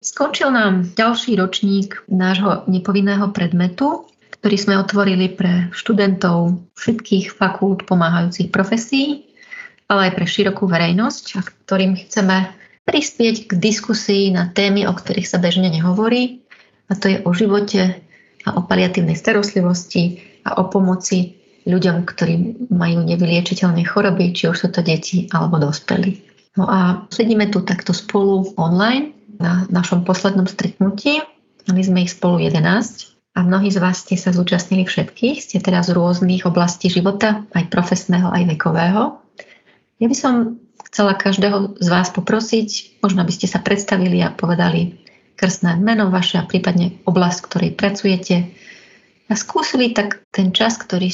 Skončil 0.00 0.48
nám 0.48 0.96
ďalší 0.96 1.36
ročník 1.36 2.08
nášho 2.08 2.64
nepovinného 2.64 3.36
predmetu, 3.36 4.08
ktorý 4.40 4.56
sme 4.56 4.80
otvorili 4.80 5.28
pre 5.28 5.68
študentov 5.76 6.56
všetkých 6.72 7.36
fakult 7.36 7.84
pomáhajúcich 7.84 8.48
profesí, 8.48 9.28
ale 9.92 10.08
aj 10.08 10.12
pre 10.16 10.24
širokú 10.24 10.64
verejnosť, 10.64 11.24
a 11.36 11.40
ktorým 11.44 12.00
chceme 12.00 12.48
prispieť 12.88 13.52
k 13.52 13.60
diskusii 13.60 14.32
na 14.32 14.48
témy, 14.48 14.88
o 14.88 14.96
ktorých 14.96 15.28
sa 15.28 15.36
bežne 15.36 15.68
nehovorí, 15.68 16.48
a 16.88 16.96
to 16.96 17.12
je 17.12 17.20
o 17.20 17.30
živote 17.36 18.00
a 18.48 18.56
o 18.56 18.64
paliatívnej 18.64 19.20
starostlivosti 19.20 20.24
a 20.48 20.64
o 20.64 20.72
pomoci 20.72 21.36
ľuďom, 21.68 22.08
ktorí 22.08 22.34
majú 22.72 23.04
nevyliečiteľné 23.04 23.84
choroby, 23.84 24.32
či 24.32 24.48
už 24.48 24.64
sú 24.64 24.68
to 24.72 24.80
deti 24.80 25.28
alebo 25.28 25.60
dospelí. 25.60 26.24
No 26.56 26.64
a 26.64 27.04
sedíme 27.12 27.52
tu 27.52 27.60
takto 27.68 27.92
spolu 27.92 28.56
online 28.56 29.19
na 29.40 29.64
našom 29.72 30.04
poslednom 30.04 30.44
stretnutí. 30.44 31.24
Mali 31.66 31.82
sme 31.82 32.04
ich 32.04 32.12
spolu 32.12 32.44
11 32.44 33.16
a 33.34 33.38
mnohí 33.40 33.72
z 33.72 33.80
vás 33.80 34.04
ste 34.04 34.20
sa 34.20 34.36
zúčastnili 34.36 34.84
všetkých. 34.84 35.40
Ste 35.40 35.64
teraz 35.64 35.88
z 35.88 35.96
rôznych 35.96 36.44
oblastí 36.44 36.92
života, 36.92 37.48
aj 37.56 37.72
profesného, 37.72 38.28
aj 38.28 38.44
vekového. 38.56 39.16
Ja 40.00 40.06
by 40.06 40.16
som 40.16 40.60
chcela 40.88 41.16
každého 41.16 41.80
z 41.80 41.88
vás 41.88 42.12
poprosiť, 42.12 43.00
možno 43.00 43.24
by 43.24 43.32
ste 43.32 43.46
sa 43.48 43.62
predstavili 43.62 44.20
a 44.20 44.32
povedali 44.32 45.00
krstné 45.40 45.80
meno 45.80 46.12
vaše 46.12 46.36
a 46.36 46.44
prípadne 46.44 47.00
oblasť, 47.08 47.38
v 47.40 47.48
ktorej 47.48 47.70
pracujete 47.72 48.36
a 49.30 49.32
skúsili 49.38 49.96
tak 49.96 50.26
ten 50.34 50.52
čas, 50.52 50.76
ktorý 50.76 51.08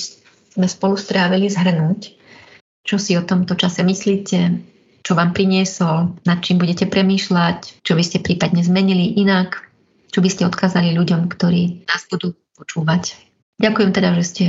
sme 0.56 0.66
spolu 0.66 0.96
strávili, 0.96 1.52
zhrnúť. 1.52 2.16
Čo 2.82 2.96
si 2.96 3.12
o 3.14 3.22
tomto 3.22 3.54
čase 3.54 3.84
myslíte, 3.84 4.38
čo 5.06 5.14
vám 5.14 5.30
priniesol, 5.30 6.18
nad 6.26 6.42
čím 6.42 6.58
budete 6.58 6.90
premýšľať, 6.90 7.86
čo 7.86 7.94
by 7.94 8.02
ste 8.02 8.18
prípadne 8.18 8.66
zmenili 8.66 9.14
inak, 9.22 9.62
čo 10.10 10.18
by 10.18 10.26
ste 10.26 10.50
odkázali 10.50 10.98
ľuďom, 10.98 11.30
ktorí 11.30 11.86
nás 11.86 12.02
budú 12.10 12.34
počúvať. 12.58 13.14
Ďakujem 13.62 13.90
teda, 13.94 14.18
že 14.18 14.24
ste 14.26 14.44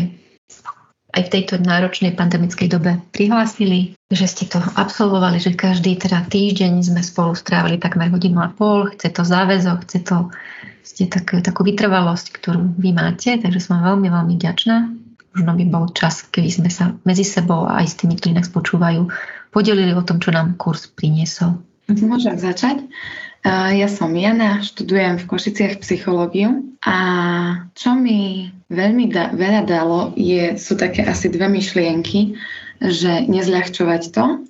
aj 1.13 1.29
v 1.29 1.33
tejto 1.33 1.61
náročnej 1.61 2.17
pandemickej 2.17 2.73
dobe 2.73 2.97
prihlásili, 3.13 3.93
že 4.09 4.25
ste 4.25 4.49
to 4.49 4.57
absolvovali, 4.57 5.37
že 5.37 5.53
každý 5.53 5.93
teda 5.93 6.25
týždeň 6.25 6.81
sme 6.81 7.05
spolu 7.05 7.37
strávili 7.37 7.77
takmer 7.77 8.09
hodinu 8.09 8.41
a 8.41 8.49
pol, 8.49 8.89
chce 8.97 9.13
to 9.13 9.21
záväzok, 9.21 9.85
chce 9.85 9.99
to 10.09 10.33
ste 10.81 11.05
tak, 11.05 11.37
takú 11.45 11.61
vytrvalosť, 11.67 12.33
ktorú 12.33 12.81
vy 12.81 12.97
máte, 12.97 13.37
takže 13.37 13.61
som 13.61 13.83
veľmi, 13.83 14.09
veľmi 14.09 14.33
vďačná. 14.41 14.89
Možno 15.37 15.51
by 15.53 15.65
bol 15.69 15.85
čas, 15.93 16.25
keby 16.33 16.49
sme 16.49 16.69
sa 16.73 16.97
medzi 17.05 17.21
sebou 17.21 17.69
a 17.69 17.85
aj 17.85 17.87
s 17.93 17.97
tými, 18.01 18.17
ktorí 18.17 18.33
nás 18.33 18.49
počúvajú, 18.49 19.05
podelili 19.57 19.89
o 19.97 20.05
tom, 20.05 20.21
čo 20.21 20.29
nám 20.29 20.53
kurz 20.61 20.85
priniesol. 20.85 21.57
Môžem 21.89 22.37
začať. 22.37 22.85
Ja 23.73 23.89
som 23.89 24.13
Jana, 24.13 24.61
študujem 24.61 25.17
v 25.17 25.25
Košiciach 25.25 25.81
psychológiu 25.81 26.61
a 26.85 26.97
čo 27.73 27.97
mi 27.97 28.53
veľmi 28.69 29.09
da, 29.09 29.33
veľa 29.33 29.61
dalo, 29.65 29.99
je, 30.13 30.59
sú 30.61 30.77
také 30.77 31.01
asi 31.01 31.33
dve 31.33 31.49
myšlienky, 31.49 32.37
že 32.77 33.25
nezľahčovať 33.25 34.01
to 34.13 34.45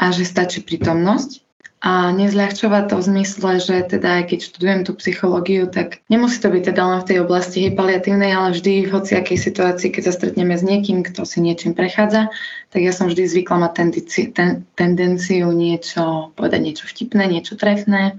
a 0.00 0.04
že 0.10 0.26
stačí 0.26 0.64
prítomnosť 0.64 1.44
a 1.78 2.10
nezľahčovať 2.10 2.90
to 2.90 2.94
v 2.98 3.06
zmysle, 3.06 3.50
že 3.62 3.76
teda 3.86 4.22
aj 4.22 4.34
keď 4.34 4.38
študujem 4.50 4.80
tú 4.82 4.98
psychológiu, 4.98 5.70
tak 5.70 6.02
nemusí 6.10 6.42
to 6.42 6.50
byť 6.50 6.74
teda 6.74 6.82
len 6.82 6.98
v 7.06 7.08
tej 7.08 7.18
oblasti 7.22 7.70
paliatívnej, 7.70 8.34
ale 8.34 8.58
vždy 8.58 8.90
v 8.90 8.92
hociakej 8.98 9.38
situácii, 9.38 9.94
keď 9.94 10.10
sa 10.10 10.16
stretneme 10.18 10.58
s 10.58 10.66
niekým, 10.66 11.06
kto 11.06 11.22
si 11.22 11.38
niečím 11.38 11.78
prechádza, 11.78 12.34
tak 12.74 12.80
ja 12.82 12.90
som 12.90 13.06
vždy 13.06 13.30
zvykla 13.30 13.62
mať 13.62 13.72
tendenci, 13.78 14.20
ten, 14.34 14.66
tendenciu 14.74 15.54
niečo, 15.54 16.34
povedať 16.34 16.60
niečo 16.66 16.84
vtipné, 16.90 17.30
niečo 17.30 17.54
trefné, 17.54 18.18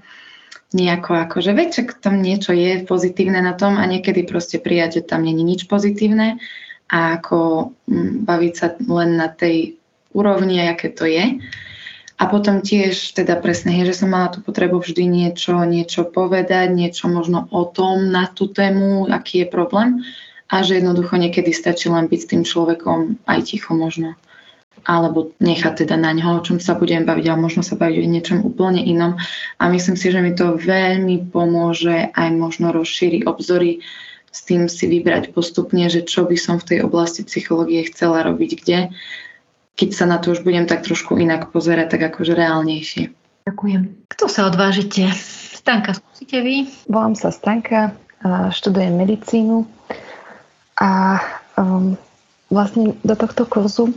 nejako 0.71 1.19
ako, 1.19 1.37
že 1.43 1.51
veď, 1.51 1.99
tam 1.99 2.23
niečo 2.23 2.55
je 2.55 2.87
pozitívne 2.87 3.43
na 3.43 3.59
tom 3.59 3.75
a 3.75 3.83
niekedy 3.83 4.23
proste 4.23 4.55
prijať, 4.55 5.03
že 5.03 5.11
tam 5.11 5.27
není 5.27 5.43
nič 5.43 5.67
pozitívne 5.67 6.39
a 6.87 7.19
ako 7.19 7.71
mm, 7.91 8.23
baviť 8.23 8.53
sa 8.55 8.67
len 8.87 9.19
na 9.19 9.27
tej 9.27 9.75
úrovni, 10.15 10.63
aké 10.63 10.95
to 10.95 11.03
je. 11.03 11.43
A 12.19 12.27
potom 12.27 12.59
tiež 12.59 13.15
teda 13.15 13.39
presne 13.39 13.87
že 13.87 13.95
som 13.95 14.11
mala 14.11 14.27
tú 14.27 14.43
potrebu 14.43 14.83
vždy 14.83 15.07
niečo, 15.07 15.55
niečo 15.63 16.03
povedať, 16.03 16.67
niečo 16.75 17.07
možno 17.07 17.47
o 17.47 17.63
tom 17.63 18.11
na 18.11 18.27
tú 18.27 18.51
tému, 18.51 19.07
aký 19.07 19.43
je 19.43 19.47
problém. 19.47 20.03
A 20.51 20.59
že 20.59 20.83
jednoducho 20.83 21.15
niekedy 21.15 21.55
stačí 21.55 21.87
len 21.87 22.11
byť 22.11 22.19
s 22.19 22.29
tým 22.35 22.43
človekom 22.43 23.23
aj 23.23 23.39
ticho 23.47 23.71
možno. 23.71 24.19
Alebo 24.83 25.31
nechať 25.39 25.87
teda 25.87 25.95
na 25.95 26.11
ňo, 26.11 26.41
o 26.41 26.43
čom 26.43 26.59
sa 26.59 26.75
budem 26.75 27.07
baviť, 27.07 27.25
ale 27.29 27.39
možno 27.39 27.63
sa 27.63 27.79
baviť 27.79 27.97
o 28.03 28.11
niečom 28.11 28.39
úplne 28.43 28.83
inom. 28.83 29.15
A 29.61 29.63
myslím 29.71 29.95
si, 29.95 30.11
že 30.11 30.19
mi 30.19 30.35
to 30.35 30.59
veľmi 30.59 31.31
pomôže 31.31 32.11
aj 32.11 32.29
možno 32.35 32.75
rozšíriť 32.75 33.29
obzory 33.29 33.79
s 34.29 34.45
tým 34.45 34.69
si 34.69 34.85
vybrať 34.85 35.33
postupne, 35.33 35.89
že 35.89 36.05
čo 36.05 36.25
by 36.25 36.37
som 36.37 36.61
v 36.61 36.75
tej 36.75 36.79
oblasti 36.85 37.25
psychológie 37.25 37.81
chcela 37.89 38.21
robiť 38.21 38.51
kde 38.61 38.79
keď 39.79 39.89
sa 39.95 40.03
na 40.03 40.19
to 40.19 40.35
už 40.35 40.43
budem 40.43 40.67
tak 40.67 40.83
trošku 40.83 41.15
inak 41.15 41.55
pozerať, 41.55 41.95
tak 41.95 42.11
akože 42.11 42.35
reálnejšie. 42.35 43.15
Ďakujem. 43.47 44.11
Kto 44.11 44.27
sa 44.27 44.51
odvážite? 44.51 45.07
Stanka, 45.55 45.95
skúsite 45.95 46.43
vy? 46.43 46.67
Volám 46.91 47.15
sa 47.15 47.31
Stanka, 47.31 47.95
študujem 48.51 48.99
medicínu 48.99 49.63
a 50.75 51.23
um, 51.55 51.95
vlastne 52.51 52.99
do 53.07 53.15
tohto 53.15 53.47
kurzu, 53.47 53.95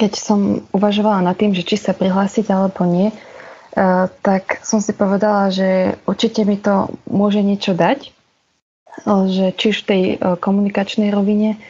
keď 0.00 0.16
som 0.16 0.64
uvažovala 0.72 1.20
nad 1.20 1.36
tým, 1.36 1.52
že 1.52 1.60
či 1.60 1.76
sa 1.76 1.92
prihlásiť 1.92 2.48
alebo 2.48 2.88
nie, 2.88 3.12
uh, 3.12 4.08
tak 4.24 4.64
som 4.64 4.80
si 4.80 4.96
povedala, 4.96 5.52
že 5.52 6.00
určite 6.08 6.48
mi 6.48 6.56
to 6.56 6.88
môže 7.04 7.44
niečo 7.44 7.76
dať, 7.76 8.08
že 9.28 9.52
či 9.60 9.64
už 9.76 9.76
v 9.84 9.88
tej 9.88 10.02
uh, 10.16 10.40
komunikačnej 10.40 11.12
rovine, 11.12 11.60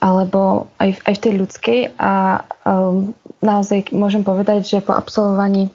alebo 0.00 0.68
aj, 0.76 1.00
aj 1.08 1.14
v 1.16 1.22
tej 1.22 1.32
ľudskej 1.40 1.80
a 1.96 2.44
um, 2.66 3.16
naozaj 3.40 3.92
môžem 3.94 4.22
povedať, 4.26 4.66
že 4.68 4.84
po 4.84 4.92
absolvovaní 4.92 5.72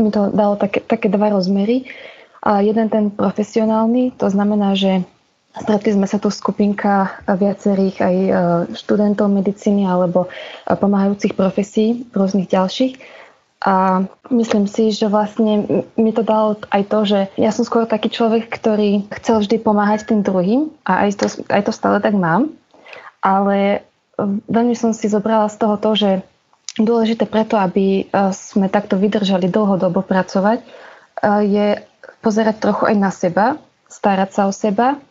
mi 0.00 0.08
to 0.08 0.32
dalo 0.32 0.56
také, 0.56 0.80
také 0.80 1.12
dva 1.12 1.28
rozmery. 1.28 1.84
A 2.46 2.62
jeden 2.62 2.86
ten 2.88 3.10
profesionálny, 3.10 4.14
to 4.14 4.30
znamená, 4.30 4.78
že 4.78 5.02
stretli 5.52 5.92
sme 5.92 6.06
sa 6.06 6.22
tu 6.22 6.30
skupinka 6.30 7.18
viacerých 7.26 7.96
aj 7.98 8.16
uh, 8.16 8.32
študentov 8.72 9.28
medicíny 9.28 9.84
alebo 9.84 10.30
uh, 10.30 10.76
pomáhajúcich 10.78 11.34
profesí, 11.34 12.06
rôznych 12.14 12.48
ďalších. 12.48 12.94
A 13.66 14.06
myslím 14.30 14.70
si, 14.70 14.94
že 14.94 15.10
vlastne 15.10 15.82
mi 15.98 16.12
to 16.14 16.22
dalo 16.22 16.54
aj 16.70 16.82
to, 16.86 16.98
že 17.02 17.20
ja 17.34 17.50
som 17.50 17.66
skôr 17.66 17.82
taký 17.82 18.14
človek, 18.14 18.46
ktorý 18.46 19.10
chcel 19.18 19.42
vždy 19.42 19.58
pomáhať 19.58 20.06
tým 20.06 20.22
druhým 20.22 20.70
a 20.86 21.08
aj 21.08 21.18
to, 21.18 21.26
aj 21.50 21.62
to 21.66 21.72
stále 21.74 21.98
tak 21.98 22.14
mám 22.14 22.54
ale 23.26 23.82
um, 24.14 24.38
veľmi 24.46 24.78
som 24.78 24.94
si 24.94 25.10
zobrala 25.10 25.50
z 25.50 25.58
toho 25.58 25.74
to, 25.82 25.90
že 25.98 26.10
dôležité 26.78 27.26
preto, 27.26 27.58
aby 27.58 28.06
uh, 28.06 28.30
sme 28.30 28.70
takto 28.70 28.94
vydržali 28.94 29.50
dlhodobo 29.50 30.06
pracovať, 30.06 30.62
uh, 30.62 31.42
je 31.42 31.82
pozerať 32.22 32.62
trochu 32.62 32.94
aj 32.94 32.96
na 32.96 33.10
seba, 33.10 33.46
starať 33.90 34.30
sa 34.30 34.42
o 34.46 34.52
seba, 34.54 35.02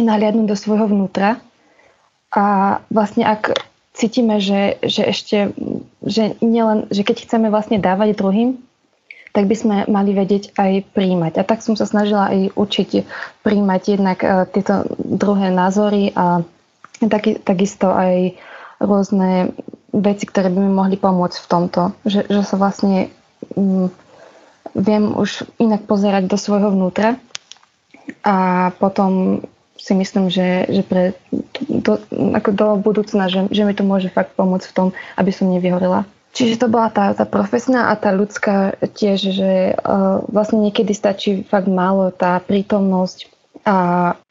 nahliadnúť 0.00 0.48
do 0.48 0.56
svojho 0.56 0.88
vnútra 0.88 1.36
a 2.32 2.80
vlastne 2.88 3.28
ak 3.28 3.52
cítime, 3.92 4.40
že, 4.40 4.80
že 4.80 5.04
ešte, 5.04 5.52
že, 6.00 6.40
nielen, 6.40 6.88
že 6.88 7.04
keď 7.04 7.28
chceme 7.28 7.52
vlastne 7.52 7.76
dávať 7.76 8.16
druhým, 8.16 8.56
tak 9.32 9.48
by 9.48 9.56
sme 9.56 9.76
mali 9.88 10.12
vedieť 10.12 10.56
aj 10.56 10.92
príjmať. 10.92 11.40
A 11.40 11.42
tak 11.44 11.64
som 11.64 11.76
sa 11.76 11.88
snažila 11.88 12.32
aj 12.32 12.52
učiť 12.56 12.90
príjmať 13.44 13.82
jednak 13.88 14.18
uh, 14.24 14.44
tieto 14.48 14.88
druhé 14.96 15.52
názory 15.52 16.12
a 16.16 16.44
Taky, 17.08 17.42
takisto 17.42 17.90
aj 17.90 18.36
rôzne 18.82 19.54
veci, 19.94 20.24
ktoré 20.26 20.50
by 20.50 20.58
mi 20.58 20.72
mohli 20.72 20.96
pomôcť 20.98 21.38
v 21.38 21.50
tomto. 21.50 21.80
Že, 22.02 22.20
že 22.26 22.42
sa 22.42 22.56
vlastne 22.58 23.12
um, 23.54 23.88
viem 24.74 25.12
už 25.14 25.46
inak 25.60 25.84
pozerať 25.84 26.26
do 26.26 26.36
svojho 26.40 26.72
vnútra 26.72 27.20
a 28.26 28.70
potom 28.80 29.42
si 29.78 29.92
myslím, 29.98 30.30
že, 30.30 30.70
že 30.70 30.82
pre 30.86 31.18
do, 31.66 31.98
ako 32.38 32.50
do 32.54 32.68
budúcna, 32.78 33.26
že, 33.26 33.50
že 33.50 33.66
mi 33.66 33.74
to 33.74 33.82
môže 33.82 34.14
fakt 34.14 34.38
pomôcť 34.38 34.66
v 34.70 34.76
tom, 34.76 34.88
aby 35.18 35.30
som 35.34 35.50
nevyhorela. 35.50 36.06
Čiže 36.32 36.64
to 36.64 36.72
bola 36.72 36.88
tá, 36.88 37.12
tá 37.12 37.28
profesná 37.28 37.92
a 37.92 37.98
tá 37.98 38.08
ľudská 38.08 38.80
tiež, 38.96 39.36
že 39.36 39.76
uh, 39.76 40.24
vlastne 40.32 40.64
niekedy 40.64 40.96
stačí 40.96 41.44
fakt 41.44 41.68
málo 41.68 42.08
tá 42.08 42.40
prítomnosť 42.40 43.28
a 43.68 43.76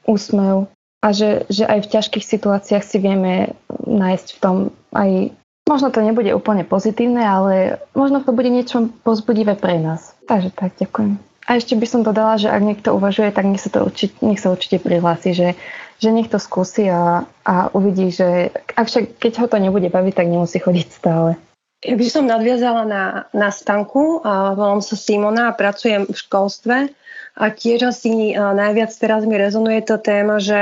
úsmev 0.10 0.66
a 1.02 1.08
že, 1.12 1.50
že 1.50 1.66
aj 1.66 1.90
v 1.90 1.92
ťažkých 1.98 2.26
situáciách 2.26 2.84
si 2.86 2.98
vieme 3.02 3.58
nájsť 3.90 4.28
v 4.38 4.40
tom 4.40 4.56
aj, 4.94 5.34
možno 5.66 5.90
to 5.90 6.06
nebude 6.06 6.30
úplne 6.38 6.62
pozitívne, 6.62 7.26
ale 7.26 7.82
možno 7.98 8.22
to 8.22 8.32
bude 8.32 8.54
niečo 8.54 8.94
pozbudivé 9.02 9.58
pre 9.58 9.82
nás. 9.82 10.14
Takže 10.30 10.54
tak, 10.54 10.78
ďakujem. 10.78 11.18
A 11.50 11.58
ešte 11.58 11.74
by 11.74 11.88
som 11.90 12.06
dodala, 12.06 12.38
že 12.38 12.54
ak 12.54 12.62
niekto 12.62 12.94
uvažuje, 12.94 13.34
tak 13.34 13.50
nech 13.50 13.60
sa, 13.60 13.74
to 13.74 13.90
určite, 13.90 14.14
nech 14.22 14.38
sa 14.38 14.54
určite 14.54 14.78
prihlási, 14.78 15.34
že, 15.34 15.50
že 15.98 16.10
nech 16.14 16.30
to 16.30 16.38
skúsi 16.38 16.86
a, 16.86 17.26
a 17.26 17.74
uvidí, 17.74 18.14
že 18.14 18.54
avšak 18.78 19.18
keď 19.18 19.42
ho 19.42 19.48
to 19.50 19.58
nebude 19.58 19.90
baviť, 19.90 20.14
tak 20.14 20.30
nemusí 20.30 20.62
chodiť 20.62 20.88
stále. 20.94 21.34
Ja 21.82 21.98
by 21.98 22.06
som 22.14 22.30
nadviazala 22.30 22.86
na, 22.86 23.04
na 23.34 23.50
stanku. 23.50 24.22
Volám 24.54 24.86
sa 24.86 24.94
Simona 24.94 25.50
a 25.50 25.58
pracujem 25.58 26.06
v 26.06 26.14
školstve 26.14 26.94
A 27.32 27.48
tiež 27.48 27.88
asi 27.88 28.36
najviac 28.36 28.92
teraz 29.00 29.24
mi 29.24 29.40
rezonuje 29.40 29.82
to 29.88 29.96
téma, 29.98 30.44
že 30.44 30.62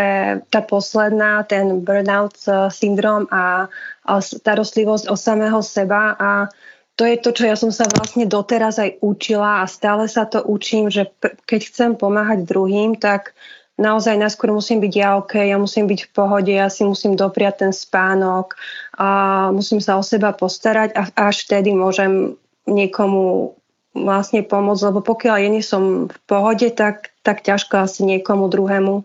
tá 0.54 0.62
posledná, 0.62 1.42
ten 1.44 1.81
burnout 1.81 2.38
syndrom 2.69 3.25
a, 3.33 3.66
a 4.06 4.13
starostlivosť 4.21 5.10
o 5.10 5.16
samého 5.18 5.60
seba 5.66 6.13
a 6.13 6.31
to 7.00 7.07
je 7.07 7.16
to, 7.16 7.31
čo 7.31 7.44
ja 7.48 7.56
som 7.56 7.71
sa 7.71 7.88
vlastne 7.88 8.27
doteraz 8.27 8.75
aj 8.75 9.00
učila 9.00 9.63
a 9.63 9.71
stále 9.71 10.12
sa 10.12 10.27
to 10.27 10.44
učím, 10.44 10.92
že 10.92 11.07
keď 11.48 11.62
chcem 11.71 11.92
pomáhať 11.95 12.44
druhým, 12.44 13.00
tak 13.00 13.31
naozaj 13.80 14.19
najskôr 14.19 14.51
musím 14.51 14.83
byť 14.83 14.94
ja 15.00 15.15
OK, 15.15 15.39
ja 15.39 15.56
musím 15.56 15.88
byť 15.88 16.00
v 16.06 16.12
pohode, 16.12 16.51
ja 16.51 16.68
si 16.68 16.83
musím 16.83 17.15
dopriať 17.15 17.63
ten 17.63 17.72
spánok 17.72 18.60
a 19.00 19.07
musím 19.56 19.80
sa 19.80 19.95
o 19.95 20.04
seba 20.04 20.36
postarať 20.36 20.92
a 20.92 21.07
až 21.31 21.48
vtedy 21.48 21.72
môžem 21.72 22.36
niekomu 22.68 23.56
vlastne 23.94 24.45
pomôcť, 24.45 24.86
lebo 24.94 25.01
pokiaľ 25.01 25.36
ja 25.41 25.50
nie 25.50 25.65
som 25.65 26.07
v 26.07 26.18
pohode, 26.30 26.69
tak, 26.74 27.13
tak 27.25 27.41
ťažko 27.41 27.86
asi 27.86 28.06
niekomu 28.06 28.47
druhému 28.47 29.03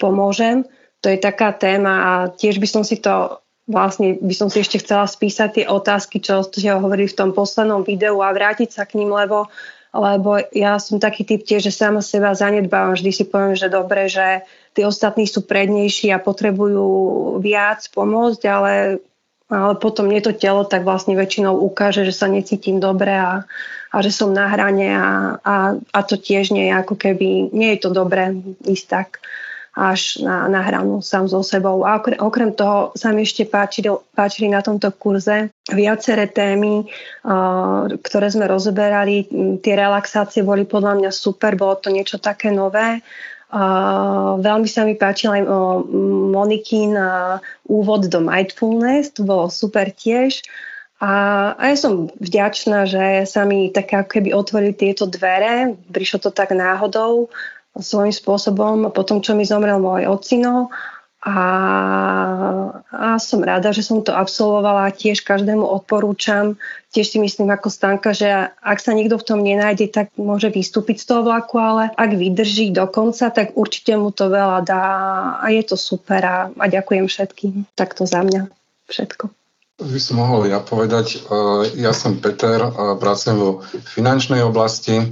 pomôžem. 0.00 0.64
To 1.04 1.12
je 1.12 1.20
taká 1.20 1.52
téma 1.52 1.94
a 2.00 2.12
tiež 2.32 2.56
by 2.56 2.68
som 2.68 2.82
si 2.82 2.96
to 2.96 3.44
vlastne 3.64 4.20
by 4.20 4.34
som 4.36 4.52
si 4.52 4.60
ešte 4.60 4.80
chcela 4.80 5.08
spísať 5.08 5.48
tie 5.60 5.64
otázky, 5.68 6.20
čo 6.20 6.44
ste 6.44 6.68
hovorili 6.76 7.08
v 7.08 7.16
tom 7.16 7.30
poslednom 7.32 7.80
videu 7.84 8.20
a 8.20 8.32
vrátiť 8.32 8.68
sa 8.68 8.84
k 8.84 9.00
ním, 9.00 9.12
lebo, 9.12 9.48
lebo 9.96 10.36
ja 10.52 10.76
som 10.76 11.00
taký 11.00 11.24
typ 11.24 11.40
tiež, 11.44 11.64
že 11.64 11.72
sama 11.72 12.04
seba 12.04 12.36
zanedbávam. 12.36 12.92
Vždy 12.92 13.10
si 13.12 13.24
poviem, 13.24 13.56
že 13.56 13.72
dobre, 13.72 14.12
že 14.12 14.44
tí 14.76 14.84
ostatní 14.84 15.24
sú 15.24 15.48
prednejší 15.48 16.12
a 16.12 16.20
potrebujú 16.20 16.84
viac 17.40 17.88
pomôcť, 17.88 18.42
ale, 18.44 19.00
ale 19.54 19.74
potom 19.78 20.10
nie 20.10 20.18
to 20.18 20.34
telo 20.34 20.66
tak 20.66 20.82
vlastne 20.82 21.14
väčšinou 21.14 21.54
ukáže, 21.54 22.02
že 22.02 22.14
sa 22.14 22.26
necítim 22.26 22.82
dobre 22.82 23.14
a, 23.14 23.46
a 23.94 23.96
že 24.02 24.10
som 24.10 24.34
na 24.34 24.50
hrane 24.50 24.90
a, 24.90 25.38
a, 25.38 25.54
a 25.78 26.00
to 26.02 26.18
tiež 26.18 26.50
nie 26.50 26.68
je 26.68 26.74
ako 26.74 26.94
keby, 26.98 27.54
nie 27.54 27.78
je 27.78 27.78
to 27.86 27.90
dobré 27.94 28.34
ísť 28.66 28.86
tak 28.90 29.08
až 29.74 30.22
na, 30.22 30.46
na 30.46 30.62
hranu 30.62 31.02
sám 31.02 31.26
so 31.26 31.42
sebou. 31.42 31.82
A 31.82 31.98
okrem, 31.98 32.18
okrem 32.22 32.50
toho 32.54 32.94
sa 32.94 33.10
mi 33.10 33.26
ešte 33.26 33.42
páčili, 33.42 33.90
páčili 34.14 34.46
na 34.46 34.62
tomto 34.62 34.94
kurze 34.94 35.50
viaceré 35.66 36.30
témy, 36.30 36.86
uh, 37.26 37.90
ktoré 37.98 38.30
sme 38.30 38.46
rozoberali. 38.46 39.26
Tie 39.58 39.74
relaxácie 39.74 40.46
boli 40.46 40.62
podľa 40.62 41.02
mňa 41.02 41.10
super, 41.10 41.58
bolo 41.58 41.74
to 41.74 41.90
niečo 41.90 42.22
také 42.22 42.54
nové. 42.54 43.02
Veľmi 44.42 44.66
sa 44.66 44.82
mi 44.82 44.98
páčil 44.98 45.30
aj 45.30 45.42
Monikin 46.34 46.98
úvod 47.70 48.10
do 48.10 48.18
mindfulness, 48.18 49.14
to 49.14 49.22
bolo 49.22 49.46
super 49.46 49.94
tiež. 49.94 50.42
A, 50.98 51.12
a 51.54 51.62
ja 51.70 51.76
som 51.76 52.08
vďačná, 52.18 52.88
že 52.88 53.28
sa 53.28 53.44
mi 53.44 53.70
tak 53.70 53.92
ako 53.92 54.08
keby 54.08 54.30
otvorili 54.34 54.74
tieto 54.74 55.04
dvere. 55.04 55.76
Prišlo 55.92 56.18
to 56.26 56.30
tak 56.32 56.54
náhodou 56.54 57.28
svojím 57.74 58.14
spôsobom 58.14 58.94
po 58.94 59.02
tom, 59.02 59.18
čo 59.18 59.34
mi 59.34 59.42
zomrel 59.42 59.82
môj 59.82 60.06
ocino 60.06 60.70
a, 61.24 61.40
a 62.92 63.16
som 63.16 63.40
rada, 63.40 63.72
že 63.72 63.80
som 63.80 64.04
to 64.04 64.12
absolvovala 64.12 64.92
tiež 64.92 65.24
každému 65.24 65.64
odporúčam. 65.64 66.60
Tiež 66.92 67.16
si 67.16 67.18
myslím 67.18 67.48
ako 67.48 67.72
Stanka, 67.72 68.12
že 68.12 68.52
ak 68.60 68.76
sa 68.76 68.92
nikto 68.92 69.16
v 69.16 69.26
tom 69.26 69.40
nenájde, 69.40 69.88
tak 69.88 70.12
môže 70.20 70.52
vystúpiť 70.52 71.00
z 71.00 71.06
toho 71.08 71.24
vlaku, 71.24 71.56
ale 71.56 71.88
ak 71.96 72.12
vydrží 72.12 72.76
do 72.76 72.84
konca, 72.92 73.32
tak 73.32 73.56
určite 73.56 73.96
mu 73.96 74.12
to 74.12 74.28
veľa 74.28 74.60
dá 74.68 74.86
a 75.40 75.48
je 75.48 75.64
to 75.64 75.80
super 75.80 76.20
a, 76.20 76.52
a 76.52 76.64
ďakujem 76.68 77.08
všetkým. 77.08 77.72
Takto 77.72 78.04
za 78.04 78.20
mňa 78.20 78.52
všetko. 78.92 79.32
By 79.80 79.98
som 79.98 80.22
mohol 80.22 80.46
ja 80.52 80.62
povedať, 80.62 81.24
ja 81.74 81.90
som 81.90 82.22
Peter, 82.22 82.62
pracujem 83.00 83.40
vo 83.40 83.50
finančnej 83.96 84.44
oblasti 84.44 85.02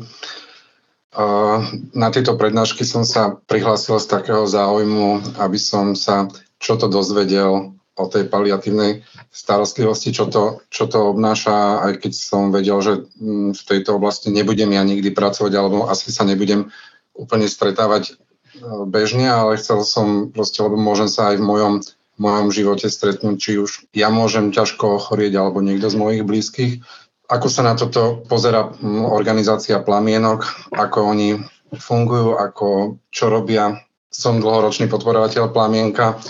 na 1.92 2.08
tieto 2.08 2.32
prednášky 2.40 2.88
som 2.88 3.04
sa 3.04 3.36
prihlásil 3.44 4.00
z 4.00 4.06
takého 4.08 4.48
záujmu, 4.48 5.36
aby 5.36 5.60
som 5.60 5.92
sa 5.92 6.32
čo 6.56 6.78
to 6.78 6.88
dozvedel 6.88 7.76
o 7.92 8.04
tej 8.08 8.32
paliatívnej 8.32 9.04
starostlivosti, 9.28 10.16
čo 10.16 10.24
to, 10.32 10.64
čo 10.72 10.88
to 10.88 11.12
obnáša, 11.12 11.84
aj 11.84 11.92
keď 12.00 12.12
som 12.16 12.48
vedel, 12.48 12.80
že 12.80 13.04
mm, 13.20 13.52
v 13.52 13.62
tejto 13.68 14.00
oblasti 14.00 14.32
nebudem 14.32 14.72
ja 14.72 14.80
nikdy 14.80 15.12
pracovať, 15.12 15.52
alebo 15.52 15.92
asi 15.92 16.08
sa 16.08 16.24
nebudem 16.24 16.72
úplne 17.12 17.44
stretávať 17.44 18.02
e, 18.08 18.12
bežne, 18.88 19.28
ale 19.28 19.60
chcel 19.60 19.84
som 19.84 20.32
proste, 20.32 20.64
lebo 20.64 20.80
môžem 20.80 21.12
sa 21.12 21.36
aj 21.36 21.36
v 21.36 21.44
mojom, 21.44 21.74
mojom 22.16 22.48
živote 22.48 22.88
stretnúť, 22.88 23.36
či 23.36 23.60
už 23.60 23.70
ja 23.92 24.08
môžem 24.08 24.56
ťažko 24.56 24.96
ochorieť, 24.96 25.36
alebo 25.36 25.60
niekto 25.60 25.92
z 25.92 25.96
mojich 26.00 26.24
blízkych, 26.24 26.72
ako 27.32 27.48
sa 27.48 27.64
na 27.64 27.72
toto 27.72 28.20
pozera 28.28 28.68
mm, 28.68 29.08
organizácia 29.08 29.80
Plamienok, 29.80 30.44
ako 30.68 30.98
oni 31.16 31.40
fungujú, 31.80 32.36
ako 32.36 33.00
čo 33.08 33.32
robia? 33.32 33.80
Som 34.12 34.44
dlhoročný 34.44 34.92
podporovateľ 34.92 35.48
Plamienka 35.56 36.20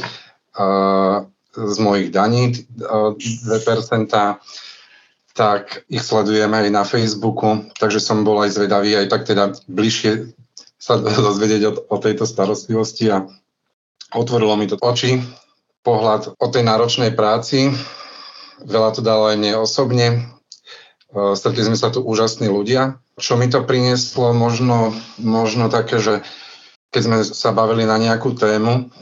z 1.53 1.77
mojich 1.83 2.15
daní 2.15 2.55
2%, 2.79 3.51
tak 5.33 5.63
ich 5.89 6.05
sledujem 6.05 6.53
aj 6.53 6.71
na 6.71 6.85
Facebooku, 6.85 7.73
takže 7.81 7.99
som 7.99 8.23
bol 8.23 8.39
aj 8.45 8.55
zvedavý 8.55 8.95
aj 9.01 9.07
tak 9.09 9.23
teda 9.27 9.57
bližšie 9.67 10.31
sa 10.79 11.01
dozvedieť 11.27 11.63
o, 11.67 11.73
o 11.91 11.97
tejto 11.99 12.23
starostlivosti 12.23 13.11
a 13.11 13.27
otvorilo 14.15 14.55
mi 14.55 14.71
to 14.71 14.79
oči, 14.79 15.19
pohľad 15.83 16.39
o 16.39 16.47
tej 16.53 16.63
náročnej 16.63 17.11
práci. 17.17 17.75
Veľa 18.63 18.95
to 18.95 19.03
dalo 19.03 19.27
aj 19.27 19.37
mne 19.41 19.59
osobne, 19.59 20.31
stretli 21.13 21.63
sme 21.63 21.77
sa 21.77 21.93
tu 21.93 22.01
úžasní 22.01 22.49
ľudia. 22.49 23.01
Čo 23.21 23.37
mi 23.37 23.47
to 23.53 23.61
prinieslo, 23.63 24.33
možno, 24.33 24.97
možno 25.21 25.69
také, 25.69 26.01
že 26.01 26.25
keď 26.93 27.03
sme 27.05 27.19
sa 27.25 27.53
bavili 27.53 27.85
na 27.89 27.97
nejakú 28.01 28.37
tému, 28.37 28.93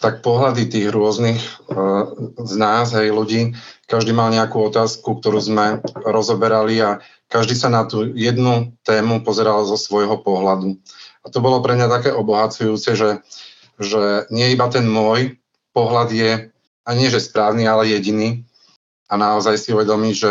tak 0.00 0.24
pohľady 0.24 0.64
tých 0.66 0.88
rôznych 0.88 1.38
eh, 1.38 2.02
z 2.40 2.54
nás, 2.56 2.90
hej, 2.96 3.12
ľudí, 3.12 3.54
každý 3.84 4.16
mal 4.16 4.32
nejakú 4.32 4.72
otázku, 4.72 5.20
ktorú 5.20 5.38
sme 5.38 5.84
rozoberali 5.92 6.80
a 6.80 6.90
každý 7.28 7.54
sa 7.54 7.68
na 7.68 7.84
tú 7.84 8.08
jednu 8.08 8.74
tému 8.82 9.22
pozeral 9.22 9.62
zo 9.68 9.76
svojho 9.76 10.18
pohľadu. 10.18 10.80
A 11.20 11.26
to 11.28 11.44
bolo 11.44 11.60
pre 11.60 11.76
mňa 11.76 11.92
také 11.92 12.10
obohacujúce, 12.10 12.96
že, 12.96 13.10
že 13.76 14.24
nie 14.32 14.50
iba 14.50 14.66
ten 14.72 14.88
môj 14.88 15.36
pohľad 15.76 16.08
je, 16.10 16.32
a 16.80 16.90
nie 16.96 17.12
že 17.12 17.22
správny, 17.22 17.68
ale 17.68 17.92
jediný. 17.92 18.42
A 19.10 19.20
naozaj 19.20 19.60
si 19.60 19.70
uvedomiť, 19.76 20.14
že, 20.16 20.30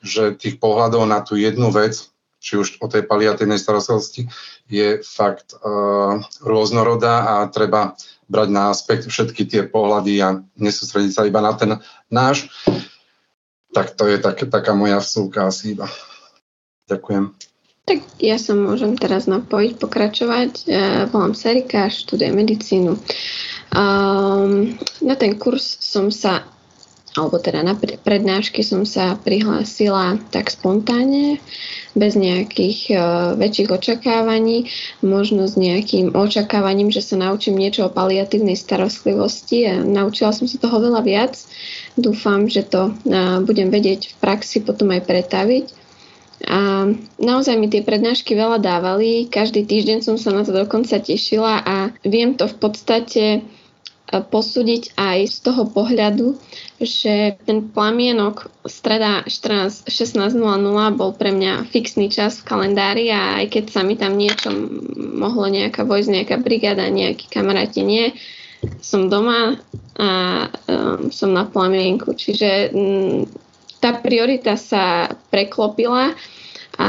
že 0.00 0.36
tých 0.36 0.56
pohľadov 0.56 1.04
na 1.04 1.20
tú 1.20 1.36
jednu 1.36 1.68
vec, 1.72 2.08
či 2.40 2.56
už 2.56 2.80
o 2.80 2.88
tej 2.88 3.04
paliatívnej 3.04 3.60
starostlivosti, 3.60 4.26
je 4.64 5.04
fakt 5.04 5.52
uh, 5.60 6.20
rôznorodá 6.40 7.44
a 7.44 7.48
treba 7.52 7.92
brať 8.30 8.48
na 8.48 8.72
aspekt 8.72 9.04
všetky 9.10 9.44
tie 9.44 9.62
pohľady 9.68 10.14
a 10.24 10.40
nesústrediť 10.56 11.12
sa 11.12 11.28
iba 11.28 11.44
na 11.44 11.52
ten 11.52 11.76
náš. 12.08 12.48
Tak 13.74 13.98
to 13.98 14.08
je 14.08 14.18
tak, 14.22 14.40
taká 14.40 14.72
moja 14.72 15.02
vsúka 15.02 15.50
asi 15.50 15.76
iba. 15.76 15.90
Ďakujem. 16.88 17.34
Tak 17.90 18.06
ja 18.22 18.38
sa 18.38 18.54
môžem 18.54 18.94
teraz 18.94 19.26
napojiť, 19.26 19.82
pokračovať. 19.82 20.50
Ja 20.70 21.10
volám 21.10 21.34
Serika, 21.34 21.90
študujem 21.90 22.38
medicínu. 22.38 22.94
Um, 23.74 24.78
na 25.02 25.14
ten 25.18 25.34
kurz 25.34 25.78
som 25.82 26.14
sa 26.14 26.46
alebo 27.18 27.42
teda 27.42 27.66
na 27.66 27.74
prednášky 27.76 28.62
som 28.62 28.86
sa 28.86 29.18
prihlásila 29.18 30.22
tak 30.30 30.46
spontánne, 30.46 31.42
bez 31.98 32.14
nejakých 32.14 32.78
uh, 32.94 33.00
väčších 33.34 33.70
očakávaní, 33.74 34.70
možno 35.02 35.50
s 35.50 35.58
nejakým 35.58 36.14
očakávaním, 36.14 36.94
že 36.94 37.02
sa 37.02 37.18
naučím 37.18 37.58
niečo 37.58 37.90
o 37.90 37.94
paliatívnej 37.94 38.54
starostlivosti 38.54 39.66
a 39.66 39.74
naučila 39.82 40.30
som 40.30 40.46
sa 40.46 40.62
toho 40.62 40.78
veľa 40.78 41.02
viac. 41.02 41.34
Dúfam, 41.98 42.46
že 42.46 42.62
to 42.62 42.94
uh, 42.94 43.42
budem 43.42 43.74
vedieť 43.74 44.14
v 44.14 44.18
praxi 44.22 44.62
potom 44.62 44.94
aj 44.94 45.02
pretaviť. 45.02 45.66
A 46.46 46.88
naozaj 47.20 47.58
mi 47.60 47.68
tie 47.68 47.84
prednášky 47.84 48.32
veľa 48.32 48.64
dávali, 48.64 49.28
každý 49.28 49.66
týždeň 49.66 50.00
som 50.00 50.16
sa 50.16 50.32
na 50.32 50.40
to 50.40 50.56
dokonca 50.56 50.96
tešila 50.96 51.60
a 51.60 51.76
viem 52.00 52.32
to 52.32 52.48
v 52.48 52.56
podstate 52.56 53.24
posúdiť 54.10 54.98
aj 54.98 55.18
z 55.30 55.36
toho 55.38 55.70
pohľadu, 55.70 56.34
že 56.82 57.38
ten 57.46 57.70
plamienok 57.70 58.50
streda 58.66 59.22
14, 59.22 59.86
16.00 59.86 60.98
bol 60.98 61.14
pre 61.14 61.30
mňa 61.30 61.70
fixný 61.70 62.10
čas 62.10 62.42
v 62.42 62.46
kalendári 62.50 63.06
a 63.14 63.38
aj 63.38 63.46
keď 63.54 63.64
sa 63.70 63.86
mi 63.86 63.94
tam 63.94 64.18
niečo 64.18 64.50
mohlo 64.98 65.46
nejaká 65.46 65.86
vojsť, 65.86 66.10
nejaká 66.10 66.36
brigáda, 66.42 66.90
nejakí 66.90 67.30
kamaráti 67.30 67.86
nie, 67.86 68.10
som 68.82 69.06
doma 69.06 69.62
a 69.94 70.08
um, 70.66 71.14
som 71.14 71.30
na 71.30 71.46
plamienku. 71.46 72.10
Čiže 72.10 72.74
um, 72.74 73.30
tá 73.78 73.94
priorita 73.94 74.58
sa 74.58 75.06
preklopila 75.30 76.18
a 76.76 76.88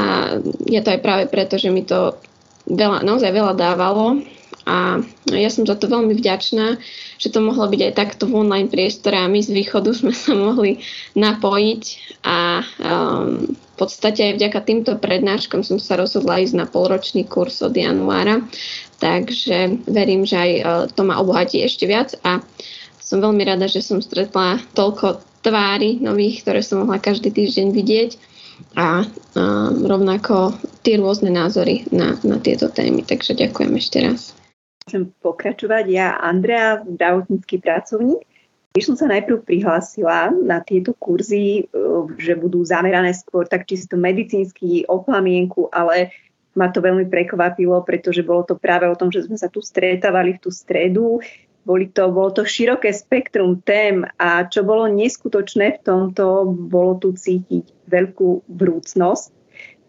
je 0.66 0.80
to 0.82 0.90
aj 0.90 1.00
práve 1.06 1.24
preto, 1.30 1.62
že 1.62 1.70
mi 1.70 1.86
to 1.86 2.18
veľa, 2.66 3.06
naozaj 3.06 3.30
veľa 3.30 3.54
dávalo 3.54 4.26
A 4.66 5.02
ja 5.34 5.50
som 5.50 5.66
za 5.66 5.74
to 5.74 5.90
veľmi 5.90 6.14
vďačná, 6.14 6.78
že 7.18 7.34
to 7.34 7.42
mohlo 7.42 7.66
byť 7.66 7.82
aj 7.82 7.94
takto 7.98 8.30
v 8.30 8.46
online 8.46 8.70
priestore 8.70 9.18
a 9.18 9.26
my 9.26 9.42
z 9.42 9.50
východu 9.58 9.90
sme 10.00 10.14
sa 10.14 10.38
mohli 10.38 10.82
napojiť 11.18 11.84
a 12.22 12.62
um, 12.62 13.50
v 13.50 13.76
podstate 13.76 14.22
aj 14.30 14.38
vďaka 14.38 14.60
týmto 14.62 14.92
prednáškom 15.02 15.66
som 15.66 15.82
sa 15.82 15.98
rozhodla 15.98 16.46
ísť 16.46 16.54
na 16.54 16.70
polročný 16.70 17.26
kurz 17.26 17.66
od 17.66 17.74
januára, 17.74 18.46
takže 19.02 19.82
verím, 19.90 20.30
že 20.30 20.38
aj 20.38 20.52
uh, 20.62 20.64
to 20.94 21.02
ma 21.02 21.18
obohatí 21.18 21.66
ešte 21.66 21.90
viac 21.90 22.14
a 22.22 22.46
som 23.02 23.20
veľmi 23.20 23.42
rada, 23.42 23.66
že 23.66 23.82
som 23.82 23.98
stretla 24.00 24.62
toľko 24.78 25.20
tvári 25.42 25.98
nových, 26.00 26.46
ktoré 26.46 26.62
som 26.62 26.86
mohla 26.86 27.02
každý 27.02 27.34
týždeň 27.34 27.68
vidieť 27.74 28.12
a, 28.78 28.78
a 28.78 28.90
rovnako 29.74 30.54
tie 30.86 31.02
rôzne 31.02 31.34
názory 31.34 31.90
na, 31.90 32.16
na 32.22 32.38
tieto 32.38 32.70
témy. 32.70 33.02
Takže 33.02 33.34
ďakujem 33.34 33.74
ešte 33.76 33.98
raz. 34.06 34.22
Chcem 34.92 35.08
pokračovať. 35.24 35.88
Ja, 35.88 36.20
Andrea, 36.20 36.84
zdravotnícky 36.84 37.64
pracovník. 37.64 38.28
Keď 38.76 38.84
som 38.84 39.00
sa 39.00 39.08
najprv 39.08 39.40
prihlásila 39.48 40.36
na 40.36 40.60
tieto 40.60 40.92
kurzy, 41.00 41.64
e, 41.64 41.80
že 42.20 42.36
budú 42.36 42.60
zamerané 42.68 43.16
skôr 43.16 43.48
tak 43.48 43.72
čisto 43.72 43.96
medicínsky 43.96 44.84
o 44.92 45.00
plamienku, 45.00 45.72
ale 45.72 46.12
ma 46.60 46.68
to 46.68 46.84
veľmi 46.84 47.08
prekvapilo, 47.08 47.80
pretože 47.88 48.20
bolo 48.20 48.44
to 48.44 48.60
práve 48.60 48.84
o 48.92 49.00
tom, 49.00 49.08
že 49.08 49.32
sme 49.32 49.40
sa 49.40 49.48
tu 49.48 49.64
stretávali 49.64 50.36
v 50.36 50.44
tú 50.44 50.52
stredu, 50.52 51.24
boli 51.64 51.88
to, 51.88 52.12
bolo 52.12 52.36
to 52.36 52.44
široké 52.44 52.92
spektrum 52.92 53.64
tém 53.64 54.04
a 54.20 54.44
čo 54.44 54.68
bolo 54.68 54.92
neskutočné 54.92 55.80
v 55.80 55.84
tomto, 55.88 56.52
bolo 56.52 57.00
tu 57.00 57.16
cítiť 57.16 57.88
veľkú 57.88 58.44
vrúcnosť. 58.44 59.41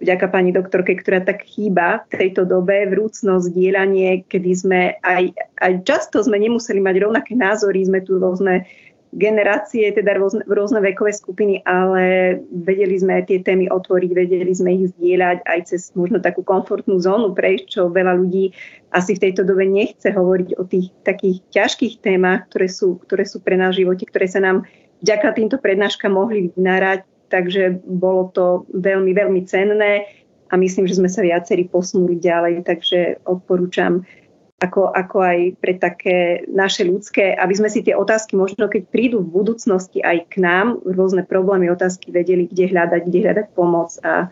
Vďaka 0.02 0.26
pani 0.34 0.50
doktorke, 0.50 0.98
ktorá 0.98 1.22
tak 1.22 1.46
chýba 1.46 2.02
v 2.10 2.26
tejto 2.26 2.42
dobe, 2.42 2.90
vrúcnosť, 2.90 3.54
dielanie, 3.54 4.26
kedy 4.26 4.50
sme 4.50 4.80
aj, 4.98 5.30
aj 5.62 5.72
často 5.86 6.18
sme 6.26 6.42
nemuseli 6.42 6.82
mať 6.82 6.96
rovnaké 6.98 7.32
názory, 7.38 7.86
sme 7.86 8.02
tu 8.02 8.18
rôzne 8.18 8.66
generácie, 9.12 9.92
teda 9.92 10.16
rôzne, 10.16 10.40
rôzne 10.48 10.80
vekové 10.80 11.12
skupiny, 11.12 11.60
ale 11.68 12.36
vedeli 12.48 12.96
sme 12.96 13.20
tie 13.28 13.44
témy 13.44 13.68
otvoriť, 13.68 14.10
vedeli 14.16 14.52
sme 14.56 14.72
ich 14.72 14.96
zdieľať 14.96 15.44
aj 15.44 15.60
cez 15.68 15.92
možno 15.92 16.16
takú 16.16 16.40
komfortnú 16.40 16.96
zónu 16.96 17.36
prejsť, 17.36 17.64
čo 17.68 17.80
veľa 17.92 18.16
ľudí 18.16 18.56
asi 18.88 19.12
v 19.12 19.22
tejto 19.28 19.44
dobe 19.44 19.68
nechce 19.68 20.08
hovoriť 20.08 20.56
o 20.56 20.64
tých 20.64 20.96
takých 21.04 21.44
ťažkých 21.52 22.00
témach, 22.00 22.48
ktoré 22.48 22.72
sú, 22.72 22.96
ktoré 23.04 23.28
sú 23.28 23.44
pre 23.44 23.60
nás 23.60 23.76
v 23.76 23.84
živote, 23.84 24.08
ktoré 24.08 24.26
sa 24.26 24.40
nám 24.40 24.64
vďaka 25.04 25.28
týmto 25.36 25.56
prednáškam 25.60 26.16
mohli 26.16 26.48
vynárať, 26.56 27.04
takže 27.32 27.80
bolo 27.88 28.28
to 28.36 28.68
veľmi, 28.76 29.16
veľmi 29.16 29.40
cenné 29.48 30.04
a 30.52 30.60
myslím, 30.60 30.84
že 30.84 31.00
sme 31.00 31.08
sa 31.08 31.24
viacerí 31.24 31.64
posunuli 31.64 32.20
ďalej, 32.20 32.68
takže 32.68 33.24
odporúčam 33.24 34.04
ako, 34.60 34.94
ako 34.94 35.16
aj 35.24 35.38
pre 35.58 35.74
také 35.74 36.46
naše 36.46 36.86
ľudské, 36.86 37.34
aby 37.34 37.54
sme 37.56 37.66
si 37.66 37.82
tie 37.82 37.98
otázky 37.98 38.38
možno, 38.38 38.70
keď 38.70 38.86
prídu 38.94 39.18
v 39.24 39.42
budúcnosti 39.42 39.98
aj 40.04 40.30
k 40.30 40.44
nám, 40.44 40.78
rôzne 40.86 41.26
problémy, 41.26 41.66
otázky 41.66 42.14
vedeli, 42.14 42.46
kde 42.46 42.70
hľadať, 42.70 43.02
kde 43.10 43.18
hľadať 43.26 43.46
pomoc 43.58 43.96
a 44.06 44.30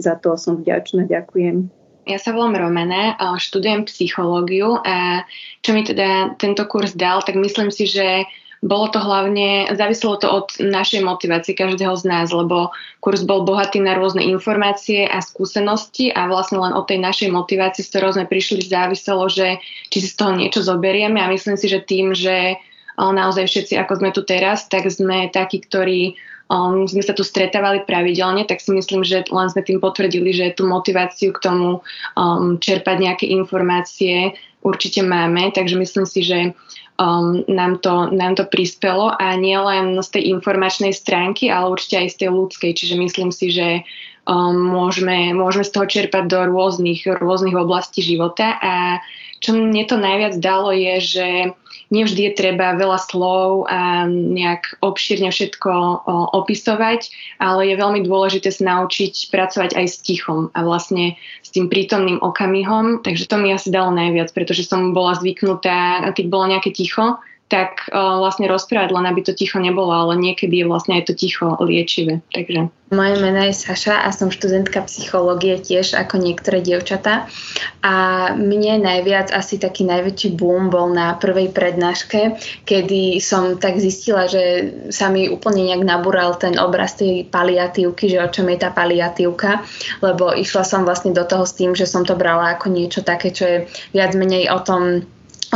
za 0.00 0.16
to 0.16 0.40
som 0.40 0.64
vďačná. 0.64 1.04
Ďakujem. 1.04 1.68
Ja 2.06 2.22
sa 2.22 2.32
volám 2.32 2.54
Romene, 2.54 3.18
študujem 3.18 3.84
psychológiu 3.90 4.78
a 4.80 5.26
čo 5.60 5.74
mi 5.74 5.82
teda 5.82 6.38
tento 6.38 6.62
kurz 6.70 6.94
dal, 6.94 7.20
tak 7.26 7.34
myslím 7.34 7.74
si, 7.74 7.90
že 7.90 8.24
bolo 8.64 8.88
to 8.88 8.98
hlavne, 8.98 9.68
záviselo 9.76 10.16
to 10.16 10.26
od 10.32 10.46
našej 10.56 11.04
motivácie 11.04 11.52
každého 11.52 11.92
z 11.96 12.04
nás, 12.08 12.32
lebo 12.32 12.72
kurz 13.04 13.22
bol 13.22 13.44
bohatý 13.44 13.84
na 13.84 13.92
rôzne 13.92 14.24
informácie 14.24 15.04
a 15.04 15.20
skúsenosti 15.20 16.08
a 16.08 16.24
vlastne 16.26 16.64
len 16.64 16.72
od 16.72 16.88
tej 16.88 16.98
našej 16.98 17.28
motivácie, 17.28 17.84
z 17.84 17.90
ktorou 17.92 18.16
sme 18.16 18.24
prišli, 18.24 18.64
záviselo, 18.64 19.28
že 19.28 19.60
či 19.92 19.98
si 20.00 20.08
z 20.08 20.16
toho 20.16 20.32
niečo 20.32 20.64
zoberieme. 20.64 21.20
A 21.20 21.28
myslím 21.28 21.60
si, 21.60 21.68
že 21.68 21.84
tým, 21.84 22.16
že 22.16 22.56
naozaj 22.96 23.44
všetci, 23.44 23.74
ako 23.76 23.92
sme 24.00 24.10
tu 24.16 24.24
teraz, 24.24 24.66
tak 24.72 24.88
sme 24.88 25.28
takí, 25.28 25.60
ktorí 25.60 26.16
um, 26.48 26.88
sme 26.88 27.04
sa 27.04 27.12
tu 27.12 27.20
stretávali 27.22 27.84
pravidelne, 27.84 28.48
tak 28.48 28.64
si 28.64 28.72
myslím, 28.72 29.04
že 29.04 29.28
len 29.28 29.52
sme 29.52 29.62
tým 29.62 29.78
potvrdili, 29.84 30.32
že 30.32 30.56
tú 30.56 30.64
motiváciu 30.64 31.36
k 31.36 31.42
tomu 31.44 31.84
um, 32.16 32.56
čerpať 32.56 32.96
nejaké 32.96 33.26
informácie 33.28 34.32
určite 34.64 35.04
máme, 35.04 35.54
takže 35.54 35.78
myslím 35.78 36.06
si, 36.08 36.26
že 36.26 36.38
um, 36.98 37.44
nám, 37.48 37.78
to, 37.80 38.10
nám 38.12 38.36
to 38.36 38.44
prispelo 38.44 39.12
a 39.12 39.36
nie 39.36 39.56
len 39.56 40.00
z 40.00 40.08
tej 40.18 40.22
informačnej 40.36 40.92
stránky, 40.92 41.48
ale 41.48 41.72
určite 41.72 41.96
aj 42.04 42.08
z 42.12 42.16
tej 42.24 42.30
ľudskej. 42.32 42.70
Čiže 42.76 42.94
myslím 42.96 43.30
si, 43.32 43.52
že 43.52 43.84
um, 44.28 44.56
môžeme, 44.56 45.32
môžeme 45.32 45.64
z 45.64 45.72
toho 45.72 45.86
čerpať 45.86 46.24
do 46.28 46.40
rôznych, 46.48 47.06
rôznych 47.06 47.56
oblastí 47.56 48.02
života 48.02 48.56
a 48.60 49.00
čo 49.40 49.52
mne 49.52 49.84
to 49.84 50.00
najviac 50.00 50.34
dalo 50.40 50.72
je, 50.72 50.94
že 51.00 51.28
nevždy 51.90 52.30
je 52.30 52.32
treba 52.34 52.74
veľa 52.74 52.98
slov 53.06 53.70
a 53.70 54.10
nejak 54.10 54.82
obšírne 54.82 55.30
všetko 55.30 55.70
opisovať, 56.34 57.10
ale 57.38 57.70
je 57.70 57.74
veľmi 57.78 58.02
dôležité 58.02 58.50
sa 58.50 58.82
naučiť 58.82 59.30
pracovať 59.30 59.78
aj 59.78 59.86
s 59.86 59.96
tichom 60.02 60.50
a 60.54 60.66
vlastne 60.66 61.14
s 61.46 61.48
tým 61.54 61.70
prítomným 61.70 62.18
okamihom. 62.22 63.06
Takže 63.06 63.30
to 63.30 63.38
mi 63.38 63.54
asi 63.54 63.70
dalo 63.70 63.94
najviac, 63.94 64.34
pretože 64.34 64.66
som 64.66 64.90
bola 64.90 65.14
zvyknutá, 65.14 66.10
keď 66.10 66.26
bolo 66.26 66.50
nejaké 66.50 66.74
ticho, 66.74 67.22
tak 67.46 67.86
uh, 67.94 68.18
vlastne 68.18 68.50
rozprávať 68.50 68.90
len, 68.90 69.06
aby 69.06 69.22
to 69.22 69.30
ticho 69.30 69.62
nebolo, 69.62 69.94
ale 69.94 70.18
niekedy 70.18 70.62
je 70.62 70.66
vlastne 70.66 70.98
aj 70.98 71.10
to 71.10 71.14
ticho 71.14 71.54
liečivé. 71.62 72.18
Takže. 72.34 72.74
Moje 72.86 73.18
meno 73.18 73.42
je 73.42 73.54
Saša 73.54 74.06
a 74.06 74.14
som 74.14 74.30
študentka 74.30 74.78
psychológie 74.86 75.58
tiež 75.58 75.98
ako 75.98 76.22
niektoré 76.22 76.62
dievčatá. 76.62 77.26
A 77.82 77.94
mne 78.38 78.78
najviac 78.78 79.34
asi 79.34 79.58
taký 79.58 79.82
najväčší 79.86 80.38
boom 80.38 80.70
bol 80.70 80.94
na 80.94 81.18
prvej 81.18 81.50
prednáške, 81.50 82.38
kedy 82.62 83.18
som 83.18 83.58
tak 83.58 83.82
zistila, 83.82 84.30
že 84.30 84.70
sa 84.94 85.10
mi 85.10 85.26
úplne 85.26 85.66
nejak 85.66 85.82
nabúral 85.82 86.38
ten 86.38 86.58
obraz 86.62 86.94
tej 86.94 87.26
paliatívky, 87.26 88.06
že 88.06 88.22
o 88.22 88.30
čom 88.30 88.46
je 88.50 88.58
tá 88.58 88.70
paliatívka, 88.70 89.66
lebo 90.02 90.30
išla 90.30 90.62
som 90.62 90.86
vlastne 90.86 91.10
do 91.10 91.26
toho 91.26 91.42
s 91.42 91.58
tým, 91.58 91.74
že 91.74 91.90
som 91.90 92.06
to 92.06 92.14
brala 92.14 92.54
ako 92.54 92.70
niečo 92.70 93.02
také, 93.02 93.34
čo 93.34 93.44
je 93.46 93.58
viac 93.94 94.14
menej 94.14 94.50
o 94.54 94.62
tom 94.62 95.02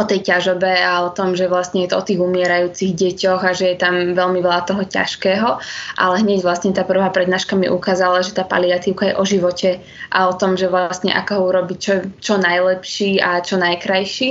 o 0.01 0.09
tej 0.09 0.25
ťažobe 0.25 0.73
a 0.81 1.05
o 1.05 1.13
tom, 1.13 1.37
že 1.37 1.45
vlastne 1.47 1.85
je 1.85 1.93
to 1.93 2.01
o 2.01 2.07
tých 2.07 2.17
umierajúcich 2.17 2.97
deťoch 2.97 3.41
a 3.45 3.53
že 3.53 3.73
je 3.73 3.77
tam 3.77 3.95
veľmi 4.17 4.41
veľa 4.41 4.65
toho 4.65 4.83
ťažkého, 4.83 5.61
ale 6.01 6.15
hneď 6.25 6.41
vlastne 6.41 6.73
tá 6.73 6.83
prvá 6.89 7.13
prednáška 7.13 7.55
mi 7.55 7.69
ukázala, 7.69 8.25
že 8.25 8.33
tá 8.33 8.43
paliatívka 8.47 9.13
je 9.13 9.19
o 9.19 9.25
živote 9.29 9.71
a 10.09 10.27
o 10.31 10.35
tom, 10.35 10.57
že 10.57 10.73
vlastne 10.73 11.13
ako 11.13 11.33
ho 11.37 11.43
urobiť 11.53 11.79
čo, 11.79 11.95
čo 12.19 12.35
najlepší 12.41 13.21
a 13.21 13.45
čo 13.45 13.61
najkrajší. 13.61 14.31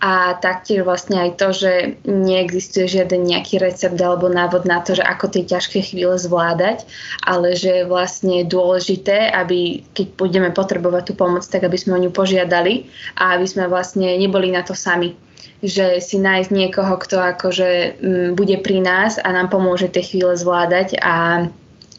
A 0.00 0.32
taktiež 0.40 0.80
vlastne 0.88 1.20
aj 1.20 1.30
to, 1.36 1.52
že 1.52 1.72
neexistuje 2.08 2.88
žiaden 2.88 3.20
nejaký 3.20 3.60
recept 3.60 4.00
alebo 4.00 4.32
návod 4.32 4.64
na 4.64 4.80
to, 4.80 4.96
že 4.96 5.04
ako 5.04 5.28
tie 5.28 5.44
ťažké 5.44 5.92
chvíle 5.92 6.16
zvládať, 6.16 6.88
ale 7.20 7.52
že 7.52 7.84
je 7.84 7.84
vlastne 7.84 8.48
dôležité, 8.48 9.28
aby 9.28 9.84
keď 9.92 10.06
budeme 10.16 10.50
potrebovať 10.56 11.12
tú 11.12 11.14
pomoc, 11.16 11.44
tak 11.44 11.68
aby 11.68 11.76
sme 11.76 12.00
o 12.00 12.02
ňu 12.08 12.10
požiadali 12.16 12.88
a 13.20 13.36
aby 13.36 13.44
sme 13.44 13.68
vlastne 13.68 14.08
neboli 14.16 14.52
na 14.52 14.64
to 14.64 14.72
sami 14.76 14.99
sami 15.00 15.16
že 15.60 16.00
si 16.00 16.16
nájsť 16.16 16.50
niekoho, 16.56 16.96
kto 16.96 17.20
akože 17.20 18.00
mm, 18.00 18.28
bude 18.32 18.56
pri 18.64 18.80
nás 18.80 19.20
a 19.20 19.28
nám 19.28 19.52
pomôže 19.52 19.92
tie 19.92 20.00
chvíle 20.00 20.32
zvládať 20.32 20.96
a 21.00 21.46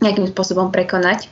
nejakým 0.01 0.25
spôsobom 0.34 0.74
prekonať. 0.74 1.29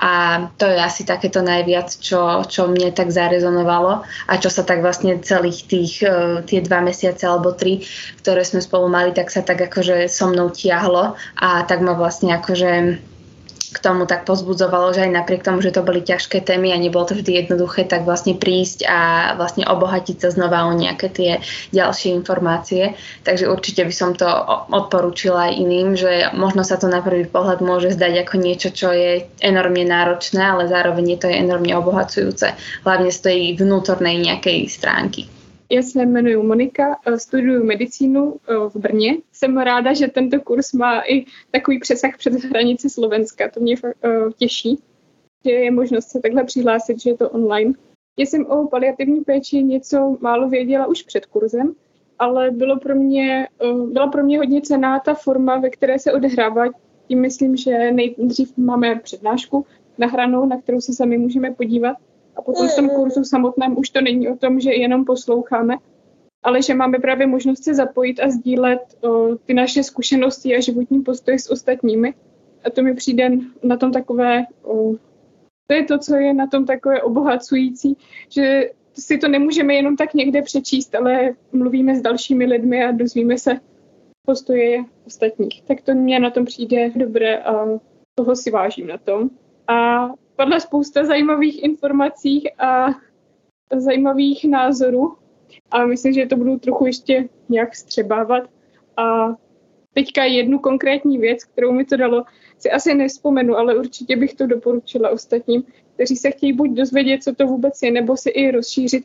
A 0.00 0.48
to 0.56 0.64
je 0.64 0.80
asi 0.80 1.06
takéto 1.06 1.44
najviac, 1.44 1.92
čo, 1.94 2.42
čo 2.48 2.66
mne 2.66 2.90
tak 2.90 3.14
zarezonovalo 3.14 4.02
a 4.02 4.32
čo 4.40 4.50
sa 4.50 4.66
tak 4.66 4.82
vlastne 4.82 5.22
celých 5.22 5.68
tých 5.68 6.02
uh, 6.02 6.40
tie 6.42 6.58
dva 6.64 6.82
mesiace 6.82 7.22
alebo 7.28 7.54
tri, 7.54 7.86
ktoré 8.24 8.42
sme 8.42 8.64
spolu 8.64 8.90
mali, 8.90 9.14
tak 9.14 9.30
sa 9.30 9.44
tak 9.44 9.60
akože 9.60 10.08
so 10.08 10.26
mnou 10.26 10.50
tiahlo 10.50 11.14
a 11.38 11.62
tak 11.68 11.84
ma 11.84 11.94
vlastne 11.94 12.32
akože 12.34 12.98
k 13.70 13.78
tomu 13.78 14.02
tak 14.04 14.26
pozbudzovalo, 14.26 14.90
že 14.90 15.06
aj 15.06 15.12
napriek 15.14 15.46
tomu, 15.46 15.62
že 15.62 15.70
to 15.70 15.86
boli 15.86 16.02
ťažké 16.02 16.42
témy 16.42 16.74
a 16.74 16.82
nebolo 16.82 17.06
to 17.06 17.14
vždy 17.14 17.46
jednoduché, 17.46 17.86
tak 17.86 18.02
vlastne 18.02 18.34
prísť 18.34 18.82
a 18.84 18.98
vlastne 19.38 19.62
obohatiť 19.62 20.16
sa 20.18 20.28
znova 20.34 20.66
o 20.66 20.74
nejaké 20.74 21.06
tie 21.08 21.30
ďalšie 21.70 22.10
informácie. 22.18 22.98
Takže 23.22 23.46
určite 23.46 23.86
by 23.86 23.94
som 23.94 24.10
to 24.18 24.26
odporúčila 24.74 25.50
aj 25.50 25.58
iným, 25.58 25.94
že 25.94 26.34
možno 26.34 26.66
sa 26.66 26.76
to 26.76 26.90
na 26.90 26.98
prvý 26.98 27.30
pohľad 27.30 27.62
môže 27.62 27.94
zdať 27.94 28.26
ako 28.26 28.34
niečo, 28.42 28.68
čo 28.74 28.90
je 28.90 29.30
enormne 29.38 29.86
náročné, 29.86 30.42
ale 30.42 30.66
zároveň 30.66 31.14
je 31.14 31.18
to 31.22 31.26
je 31.30 31.40
enormne 31.40 31.72
obohacujúce, 31.78 32.58
hlavne 32.82 33.10
z 33.14 33.18
tej 33.22 33.38
vnútornej 33.54 34.18
nejakej 34.18 34.66
stránky. 34.66 35.39
Já 35.72 35.82
se 35.82 36.02
jmenuji 36.02 36.36
Monika, 36.36 37.00
eh, 37.06 37.18
studuju 37.18 37.64
medicínu 37.64 38.36
eh, 38.48 38.54
v 38.68 38.76
Brně. 38.76 39.16
Jsem 39.32 39.58
ráda, 39.58 39.92
že 39.92 40.08
tento 40.08 40.40
kurz 40.40 40.72
má 40.72 41.00
i 41.00 41.24
takový 41.50 41.80
přesah 41.80 42.16
před 42.18 42.32
hranici 42.32 42.90
Slovenska. 42.90 43.50
To 43.50 43.60
mě 43.60 43.74
eh, 43.84 44.08
těší, 44.36 44.78
že 45.44 45.50
je 45.50 45.70
možnost 45.70 46.08
se 46.08 46.20
takhle 46.20 46.44
přihlásit, 46.44 47.02
že 47.02 47.10
je 47.10 47.16
to 47.16 47.30
online. 47.30 47.72
Já 48.18 48.26
jsem 48.26 48.46
o 48.46 48.68
paliativní 48.68 49.20
péči 49.20 49.62
něco 49.62 50.16
málo 50.20 50.48
věděla 50.48 50.86
už 50.86 51.02
před 51.02 51.26
kurzem, 51.26 51.74
ale 52.18 52.50
bylo 52.50 52.78
pro 52.78 52.94
mě, 52.94 53.48
byla 53.92 54.06
pro 54.06 54.22
mě 54.22 54.38
hodně 54.38 54.60
cená 54.60 54.98
ta 54.98 55.14
forma, 55.14 55.58
ve 55.58 55.70
které 55.70 55.98
se 55.98 56.12
odehrává. 56.12 56.64
Tím 57.08 57.20
myslím, 57.20 57.56
že 57.56 57.92
nejdřív 57.92 58.56
máme 58.56 58.96
přednášku 58.96 59.66
nahranou, 59.98 60.46
na 60.46 60.60
kterou 60.60 60.80
se 60.80 60.92
sami 60.92 61.18
můžeme 61.18 61.50
podívat 61.50 61.96
A 62.36 62.42
potom 62.42 62.68
v 62.68 62.76
tom 62.76 62.88
kurzu 62.88 63.24
samotném 63.24 63.78
už 63.78 63.90
to 63.90 64.00
není 64.00 64.28
o 64.28 64.36
tom, 64.36 64.60
že 64.60 64.72
jenom 64.72 65.04
posloucháme, 65.04 65.74
ale 66.42 66.62
že 66.62 66.74
máme 66.74 66.98
právě 66.98 67.26
možnost 67.26 67.64
se 67.64 67.74
zapojit 67.74 68.20
a 68.20 68.30
sdílet 68.30 68.80
o, 69.00 69.36
ty 69.36 69.54
naše 69.54 69.82
zkušenosti 69.82 70.56
a 70.56 70.60
životní 70.60 71.02
postoje 71.02 71.38
s 71.38 71.50
ostatními. 71.50 72.14
A 72.64 72.70
to 72.70 72.82
mi 72.82 72.94
přijde 72.94 73.30
na 73.62 73.76
tom 73.76 73.92
takové, 73.92 74.44
o, 74.62 74.92
to 75.66 75.74
je 75.74 75.84
to, 75.84 75.98
co 75.98 76.16
je 76.16 76.34
na 76.34 76.46
tom 76.46 76.66
takové 76.66 77.02
obohacující, 77.02 77.96
že 78.28 78.70
si 78.98 79.18
to 79.18 79.28
nemůžeme 79.28 79.74
jenom 79.74 79.96
tak 79.96 80.14
někde 80.14 80.42
přečíst, 80.42 80.94
ale 80.94 81.34
mluvíme 81.52 81.96
s 81.96 82.02
dalšími 82.02 82.46
lidmi 82.46 82.84
a 82.84 82.92
dozvíme 82.92 83.38
se 83.38 83.60
postoje 84.26 84.84
ostatních. 85.06 85.62
Tak 85.62 85.80
to 85.80 85.94
mě 85.94 86.20
na 86.20 86.30
tom 86.30 86.44
přijde 86.44 86.90
dobré 86.96 87.38
a 87.38 87.66
toho 88.14 88.36
si 88.36 88.50
vážím 88.50 88.86
na 88.86 88.98
tom. 88.98 89.30
A 89.68 90.08
padla 90.40 90.60
spousta 90.60 91.04
zajímavých 91.04 91.64
informací 91.64 92.48
a 92.58 92.88
zajímavých 93.76 94.44
názorů 94.44 95.16
a 95.70 95.86
myslím, 95.86 96.12
že 96.12 96.26
to 96.26 96.36
budu 96.36 96.58
trochu 96.58 96.86
ještě 96.86 97.28
nějak 97.48 97.76
střebávat. 97.76 98.48
A 98.96 99.36
teďka 99.94 100.24
jednu 100.24 100.58
konkrétní 100.58 101.18
věc, 101.18 101.44
kterou 101.44 101.72
mi 101.72 101.84
to 101.84 101.96
dalo, 101.96 102.24
si 102.58 102.70
asi 102.70 102.94
nespomenu, 102.94 103.56
ale 103.56 103.76
určitě 103.76 104.16
bych 104.16 104.34
to 104.34 104.46
doporučila 104.46 105.10
ostatním, 105.10 105.62
kteří 105.94 106.16
se 106.16 106.30
chtějí 106.30 106.52
buď 106.52 106.70
dozvědět, 106.70 107.22
co 107.22 107.34
to 107.34 107.46
vůbec 107.46 107.82
je, 107.82 107.90
nebo 107.90 108.16
si 108.16 108.30
i 108.30 108.50
rozšířit 108.50 109.04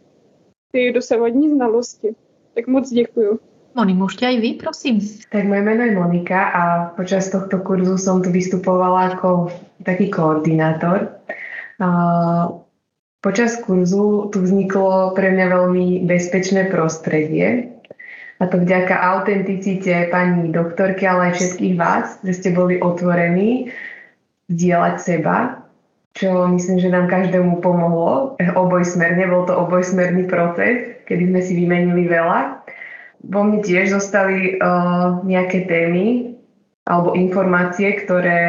ty 0.72 0.92
dosavadní 0.92 1.52
znalosti. 1.52 2.16
Tak 2.54 2.68
moc 2.68 2.90
děkuju. 2.90 3.40
Moni, 3.76 3.92
môžete 3.92 4.24
aj 4.24 4.38
vy, 4.40 4.50
prosím? 4.56 5.04
Tak 5.28 5.44
moje 5.44 5.60
meno 5.60 5.84
je 5.84 6.00
Monika 6.00 6.48
a 6.48 6.64
počas 6.96 7.28
tohto 7.28 7.60
kurzu 7.60 8.00
som 8.00 8.24
tu 8.24 8.32
vystupovala 8.32 9.12
ako 9.12 9.52
taký 9.84 10.08
koordinátor. 10.08 11.15
Počas 13.26 13.52
kurzu 13.66 14.30
tu 14.30 14.38
vzniklo 14.46 15.18
pre 15.18 15.34
mňa 15.34 15.46
veľmi 15.50 15.88
bezpečné 16.06 16.70
prostredie, 16.70 17.76
a 18.36 18.52
to 18.52 18.60
vďaka 18.60 18.92
autenticite 18.92 20.12
pani 20.12 20.52
doktorky, 20.52 21.08
ale 21.08 21.32
aj 21.32 21.40
všetkých 21.40 21.76
vás, 21.80 22.20
že 22.20 22.36
ste 22.36 22.50
boli 22.52 22.84
otvorení 22.84 23.72
zdieľať 24.52 24.96
seba, 25.00 25.64
čo 26.12 26.44
myslím, 26.52 26.84
že 26.84 26.92
nám 26.92 27.08
každému 27.08 27.64
pomohlo 27.64 28.36
obojsmerne. 28.64 29.24
Bol 29.32 29.48
to 29.48 29.56
obojsmerný 29.56 30.28
proces, 30.28 31.00
kedy 31.08 31.32
sme 31.32 31.42
si 31.42 31.54
vymenili 31.56 32.12
veľa 32.12 32.68
vo 33.26 33.42
mne 33.42 33.62
tiež 33.66 33.90
zostali 33.94 34.58
uh, 34.62 35.22
nejaké 35.26 35.66
témy 35.66 36.38
alebo 36.86 37.18
informácie, 37.18 37.98
ktoré 38.06 38.42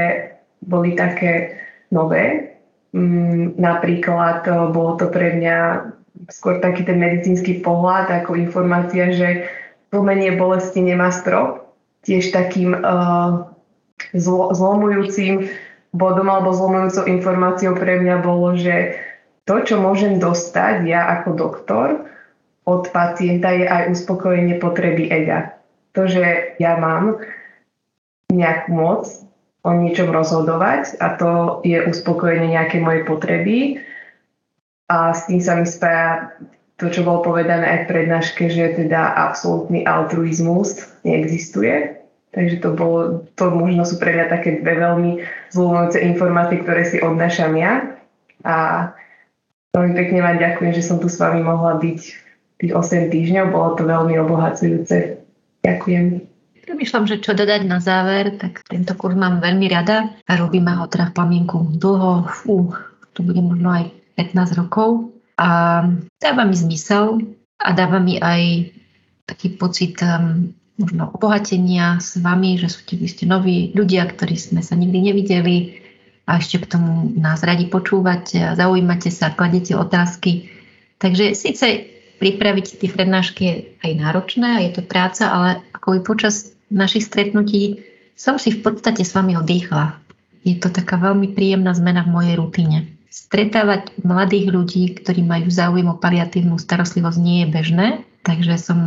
boli 0.60 0.92
také 0.92 1.56
nové. 1.88 2.55
Mm, 2.96 3.60
napríklad 3.60 4.48
uh, 4.48 4.72
bolo 4.72 4.96
to 4.96 5.12
pre 5.12 5.36
mňa 5.36 5.84
skôr 6.32 6.64
taký 6.64 6.88
ten 6.88 6.96
medicínsky 6.96 7.60
pohľad 7.60 8.08
ako 8.08 8.40
informácia, 8.40 9.12
že 9.12 9.52
tlmenie 9.92 10.32
bolesti 10.40 10.80
nemá 10.80 11.12
strop. 11.12 11.76
Tiež 12.08 12.32
takým 12.32 12.72
uh, 12.72 13.52
zlo, 14.16 14.48
zlomujúcim 14.56 15.44
bodom 15.92 16.32
alebo 16.32 16.56
zlomujúcou 16.56 17.04
informáciou 17.04 17.76
pre 17.76 18.00
mňa 18.00 18.16
bolo, 18.24 18.56
že 18.56 18.96
to, 19.44 19.60
čo 19.60 19.76
môžem 19.76 20.16
dostať 20.16 20.88
ja 20.88 21.20
ako 21.20 21.36
doktor, 21.36 22.08
od 22.64 22.88
pacienta 22.96 23.52
je 23.52 23.68
aj 23.68 23.92
uspokojenie 23.92 24.56
potreby 24.56 25.12
ega. 25.12 25.52
To, 25.92 26.08
že 26.08 26.56
ja 26.56 26.80
mám 26.80 27.20
nejakú 28.32 28.72
moc 28.72 29.04
o 29.66 29.70
niečom 29.74 30.14
rozhodovať 30.14 31.02
a 31.02 31.18
to 31.18 31.30
je 31.66 31.82
uspokojenie 31.82 32.54
nejakej 32.54 32.80
mojej 32.86 33.02
potreby 33.02 33.56
a 34.86 35.10
s 35.10 35.26
tým 35.26 35.42
sa 35.42 35.58
mi 35.58 35.66
spája 35.66 36.30
to, 36.78 36.92
čo 36.92 37.02
bolo 37.02 37.24
povedané 37.24 37.66
aj 37.66 37.78
v 37.84 37.90
prednáške, 37.90 38.46
že 38.46 38.78
teda 38.78 39.16
absolútny 39.16 39.82
altruizmus 39.82 40.86
neexistuje. 41.02 41.98
Takže 42.36 42.60
to 42.60 42.76
bolo, 42.76 43.24
to 43.32 43.48
možno 43.48 43.88
sú 43.88 43.96
pre 43.96 44.12
mňa 44.12 44.26
také 44.28 44.60
dve 44.60 44.76
veľmi 44.76 45.24
zlomujúce 45.56 45.96
informácie, 46.04 46.60
ktoré 46.60 46.84
si 46.84 47.00
odnášam 47.00 47.56
ja. 47.56 47.96
A 48.44 48.92
veľmi 49.72 49.96
pekne 49.96 50.20
vám 50.20 50.36
ďakujem, 50.36 50.72
že 50.76 50.84
som 50.84 51.00
tu 51.00 51.08
s 51.08 51.16
vami 51.16 51.40
mohla 51.40 51.80
byť 51.80 52.00
tých 52.60 52.72
8 52.76 53.08
týždňov. 53.08 53.56
Bolo 53.56 53.68
to 53.80 53.88
veľmi 53.88 54.20
obohacujúce. 54.20 55.16
Ďakujem. 55.64 56.35
Premýšľam, 56.66 57.06
že 57.06 57.22
čo 57.22 57.30
dodať 57.30 57.62
na 57.62 57.78
záver, 57.78 58.34
tak 58.34 58.66
tento 58.66 58.98
kurz 58.98 59.14
mám 59.14 59.38
veľmi 59.38 59.70
rada 59.70 60.18
a 60.26 60.32
robíme 60.34 60.74
ho 60.74 60.90
teda 60.90 61.14
v 61.14 61.14
plamienku 61.14 61.78
dlho, 61.78 62.26
fú, 62.26 62.74
to 63.14 63.22
bude 63.22 63.38
možno 63.38 63.70
aj 63.70 63.84
15 64.18 64.58
rokov 64.58 65.14
a 65.38 65.48
dáva 66.18 66.42
mi 66.42 66.58
zmysel 66.58 67.22
a 67.62 67.70
dáva 67.70 68.02
mi 68.02 68.18
aj 68.18 68.74
taký 69.30 69.54
pocit 69.54 70.02
um, 70.02 70.50
možno 70.74 71.14
obohatenia 71.14 72.02
s 72.02 72.18
vami, 72.18 72.58
že 72.58 72.66
sú 72.66 72.82
vy 72.82 73.08
ste 73.08 73.24
noví 73.30 73.70
ľudia, 73.72 74.04
ktorí 74.10 74.34
sme 74.34 74.60
sa 74.60 74.74
nikdy 74.74 75.12
nevideli 75.12 75.56
a 76.26 76.42
ešte 76.42 76.66
k 76.66 76.70
tomu 76.74 77.14
nás 77.14 77.46
radi 77.46 77.70
počúvate 77.70 78.42
a 78.42 78.58
zaujímate 78.58 79.14
sa, 79.14 79.30
kladete 79.30 79.78
otázky. 79.78 80.50
Takže 80.98 81.38
síce 81.38 81.94
pripraviť 82.16 82.80
tie 82.80 82.90
prednášky 82.90 83.42
je 83.44 83.54
aj 83.84 83.92
náročné 84.00 84.48
a 84.56 84.64
je 84.64 84.72
to 84.80 84.82
práca, 84.82 85.28
ale 85.28 85.60
ako 85.76 85.96
by 85.96 86.00
počas 86.02 86.55
našich 86.70 87.06
stretnutí 87.06 87.84
som 88.16 88.40
si 88.40 88.50
v 88.52 88.64
podstate 88.64 89.04
s 89.04 89.12
vami 89.12 89.36
oddychla. 89.36 90.00
Je 90.46 90.56
to 90.56 90.70
taká 90.70 90.96
veľmi 90.96 91.34
príjemná 91.34 91.74
zmena 91.74 92.06
v 92.06 92.12
mojej 92.14 92.34
rutine. 92.38 92.78
Stretávať 93.10 93.96
mladých 94.04 94.52
ľudí, 94.52 94.82
ktorí 94.94 95.24
majú 95.24 95.48
záujem 95.48 95.88
o 95.88 95.96
paliatívnu 95.96 96.60
starostlivosť, 96.60 97.18
nie 97.18 97.44
je 97.44 97.48
bežné, 97.48 97.86
takže 98.22 98.60
som 98.60 98.78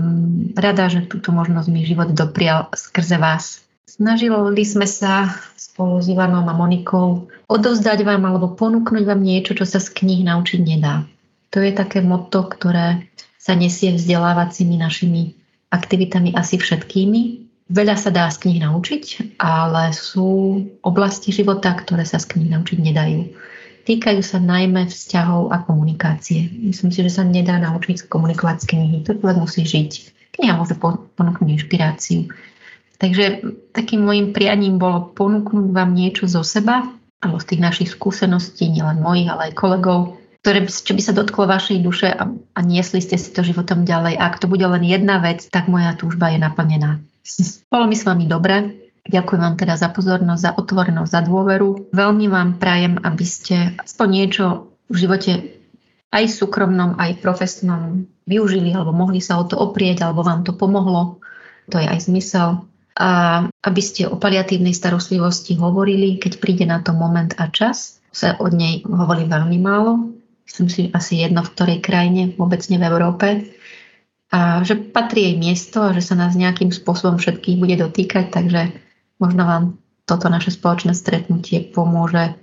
rada, 0.54 0.88
že 0.88 1.10
túto 1.10 1.34
možnosť 1.34 1.68
mi 1.68 1.82
život 1.84 2.14
doprial 2.14 2.70
skrze 2.78 3.18
vás. 3.18 3.66
Snažili 3.90 4.64
sme 4.64 4.86
sa 4.86 5.34
spolu 5.58 5.98
s 6.00 6.08
Ivanom 6.08 6.46
a 6.46 6.54
Monikou 6.54 7.28
odovzdať 7.50 8.06
vám 8.06 8.22
alebo 8.30 8.54
ponúknuť 8.54 9.04
vám 9.04 9.20
niečo, 9.20 9.58
čo 9.58 9.66
sa 9.66 9.82
z 9.82 9.90
kníh 9.92 10.22
naučiť 10.24 10.62
nedá. 10.62 11.10
To 11.50 11.60
je 11.60 11.74
také 11.74 12.06
motto, 12.06 12.46
ktoré 12.46 13.10
sa 13.42 13.58
nesie 13.58 13.98
vzdelávacími 13.98 14.78
našimi 14.78 15.34
aktivitami 15.74 16.38
asi 16.38 16.62
všetkými. 16.62 17.49
Veľa 17.70 18.02
sa 18.02 18.10
dá 18.10 18.26
z 18.34 18.42
knih 18.42 18.66
naučiť, 18.66 19.38
ale 19.38 19.94
sú 19.94 20.58
oblasti 20.82 21.30
života, 21.30 21.70
ktoré 21.78 22.02
sa 22.02 22.18
z 22.18 22.34
knih 22.34 22.58
naučiť 22.58 22.78
nedajú. 22.82 23.30
Týkajú 23.86 24.22
sa 24.26 24.42
najmä 24.42 24.90
vzťahov 24.90 25.54
a 25.54 25.62
komunikácie. 25.62 26.50
Myslím 26.50 26.90
si, 26.90 27.06
že 27.06 27.14
sa 27.14 27.22
nedá 27.22 27.62
naučiť 27.62 28.10
komunikovať 28.10 28.66
z 28.66 28.70
knihy. 28.74 28.98
To 29.06 29.14
človek 29.14 29.38
musí 29.38 29.70
žiť. 29.70 29.92
Kniha 30.34 30.58
môže 30.58 30.82
ponúknuť 30.82 31.46
inšpiráciu. 31.46 32.34
Takže 32.98 33.46
takým 33.72 34.02
môjim 34.02 34.34
prianím 34.34 34.82
bolo 34.82 35.14
ponúknuť 35.14 35.70
vám 35.70 35.94
niečo 35.94 36.26
zo 36.26 36.42
seba, 36.42 36.90
alebo 37.22 37.38
z 37.38 37.54
tých 37.54 37.62
našich 37.62 37.90
skúseností, 37.94 38.66
nielen 38.66 38.98
mojich, 39.00 39.30
ale 39.30 39.54
aj 39.54 39.58
kolegov, 39.58 40.18
ktoré, 40.42 40.66
čo 40.66 40.98
by 40.98 41.02
sa 41.04 41.14
dotklo 41.14 41.46
vašej 41.46 41.80
duše 41.86 42.10
a, 42.12 42.34
a 42.34 42.60
niesli 42.66 43.04
ste 43.04 43.20
si 43.20 43.30
to 43.30 43.46
životom 43.46 43.86
ďalej. 43.86 44.18
Ak 44.18 44.42
to 44.42 44.50
bude 44.50 44.64
len 44.64 44.84
jedna 44.84 45.22
vec, 45.22 45.46
tak 45.48 45.70
moja 45.70 45.94
túžba 45.96 46.32
je 46.34 46.40
naplnená. 46.42 47.04
Bolo 47.70 47.86
mi 47.86 47.96
s 47.96 48.04
vami 48.08 48.26
dobre. 48.26 48.88
Ďakujem 49.10 49.42
vám 49.42 49.56
teda 49.58 49.74
za 49.80 49.90
pozornosť, 49.90 50.42
za 50.42 50.52
otvorenosť, 50.54 51.12
za 51.12 51.22
dôveru. 51.26 51.90
Veľmi 51.96 52.30
vám 52.30 52.62
prajem, 52.62 53.02
aby 53.02 53.26
ste 53.26 53.74
aspoň 53.80 54.08
niečo 54.08 54.46
v 54.92 54.96
živote 55.08 55.32
aj 56.10 56.26
súkromnom, 56.30 56.98
aj 56.98 57.22
profesnom 57.22 58.06
využili, 58.30 58.74
alebo 58.74 58.94
mohli 58.94 59.22
sa 59.22 59.42
o 59.42 59.46
to 59.46 59.58
oprieť, 59.58 60.06
alebo 60.06 60.22
vám 60.22 60.46
to 60.46 60.54
pomohlo. 60.54 61.22
To 61.74 61.78
je 61.82 61.88
aj 61.90 62.10
zmysel. 62.10 62.66
A 63.00 63.10
aby 63.64 63.82
ste 63.82 64.10
o 64.10 64.20
paliatívnej 64.20 64.76
starostlivosti 64.76 65.56
hovorili, 65.58 66.20
keď 66.20 66.32
príde 66.38 66.66
na 66.68 66.84
to 66.84 66.92
moment 66.94 67.34
a 67.40 67.50
čas. 67.50 68.02
Sa 68.10 68.36
od 68.42 68.58
nej 68.58 68.82
hovorí 68.90 69.30
veľmi 69.30 69.58
málo 69.62 70.20
myslím 70.50 70.70
si 70.70 70.82
asi 70.98 71.22
jedno 71.22 71.46
v 71.46 71.54
ktorej 71.54 71.80
krajine, 71.86 72.34
vôbec 72.34 72.66
nie 72.74 72.82
v 72.82 72.88
Európe. 72.90 73.28
A 74.30 74.62
že 74.62 74.78
patrí 74.78 75.26
jej 75.26 75.36
miesto 75.42 75.82
a 75.82 75.94
že 75.94 76.06
sa 76.06 76.14
nás 76.14 76.38
nejakým 76.38 76.70
spôsobom 76.70 77.18
všetkých 77.18 77.58
bude 77.58 77.76
dotýkať, 77.82 78.30
takže 78.30 78.78
možno 79.18 79.44
vám 79.46 79.64
toto 80.06 80.30
naše 80.30 80.54
spoločné 80.54 80.94
stretnutie 80.94 81.66
pomôže 81.70 82.38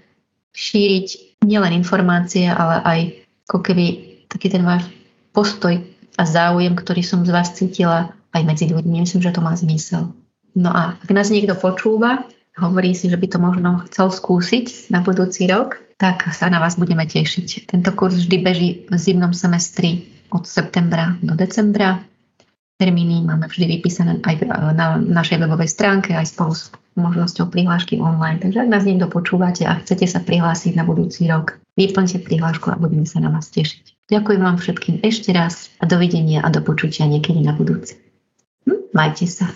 šíriť 0.54 1.38
nielen 1.46 1.78
informácie, 1.78 2.50
ale 2.50 2.82
aj 2.82 3.00
ako 3.46 3.58
keby 3.62 3.84
taký 4.26 4.50
ten 4.50 4.66
váš 4.66 4.86
postoj 5.30 5.78
a 6.18 6.22
záujem, 6.26 6.74
ktorý 6.74 7.02
som 7.06 7.22
z 7.22 7.30
vás 7.30 7.54
cítila 7.54 8.10
aj 8.34 8.42
medzi 8.42 8.66
ľuďmi. 8.66 9.06
Myslím, 9.06 9.22
že 9.22 9.34
to 9.34 9.44
má 9.44 9.54
zmysel. 9.54 10.10
No 10.56 10.72
a 10.72 10.96
ak 10.98 11.10
nás 11.12 11.30
niekto 11.30 11.54
počúva, 11.54 12.24
hovorí 12.56 12.96
si, 12.96 13.12
že 13.12 13.20
by 13.20 13.26
to 13.28 13.38
možno 13.38 13.84
chcel 13.86 14.08
skúsiť 14.08 14.88
na 14.88 15.04
budúci 15.04 15.44
rok, 15.46 15.78
tak 16.00 16.24
sa 16.32 16.48
na 16.48 16.58
vás 16.58 16.80
budeme 16.80 17.04
tešiť. 17.04 17.68
Tento 17.68 17.92
kurz 17.92 18.16
vždy 18.16 18.36
beží 18.40 18.68
v 18.88 18.94
zimnom 18.96 19.36
semestri 19.36 20.15
od 20.30 20.44
septembra 20.46 21.18
do 21.22 21.34
decembra. 21.34 22.02
Termíny 22.76 23.24
máme 23.24 23.48
vždy 23.48 23.80
vypísané 23.80 24.20
aj 24.20 24.44
na 24.76 25.00
našej 25.00 25.40
webovej 25.40 25.72
stránke, 25.72 26.12
aj 26.12 26.28
spolu 26.28 26.52
s 26.52 26.68
možnosťou 26.96 27.48
prihlášky 27.48 27.96
online. 28.00 28.40
Takže 28.40 28.64
ak 28.64 28.72
nás 28.72 28.84
niekto 28.84 29.08
počúvate 29.08 29.64
a 29.64 29.80
chcete 29.80 30.04
sa 30.04 30.20
prihlásiť 30.20 30.76
na 30.76 30.84
budúci 30.84 31.24
rok, 31.24 31.56
vyplňte 31.76 32.20
prihlášku 32.24 32.68
a 32.72 32.76
budeme 32.76 33.08
sa 33.08 33.20
na 33.20 33.32
vás 33.32 33.48
tešiť. 33.48 34.12
Ďakujem 34.12 34.40
vám 34.44 34.56
všetkým 34.60 34.96
ešte 35.04 35.32
raz 35.32 35.72
a 35.80 35.88
dovidenia 35.88 36.44
a 36.44 36.48
do 36.52 36.60
počutia 36.60 37.08
niekedy 37.08 37.40
na 37.40 37.56
budúci. 37.56 37.96
Hm? 38.68 38.92
Majte 38.92 39.24
sa. 39.24 39.48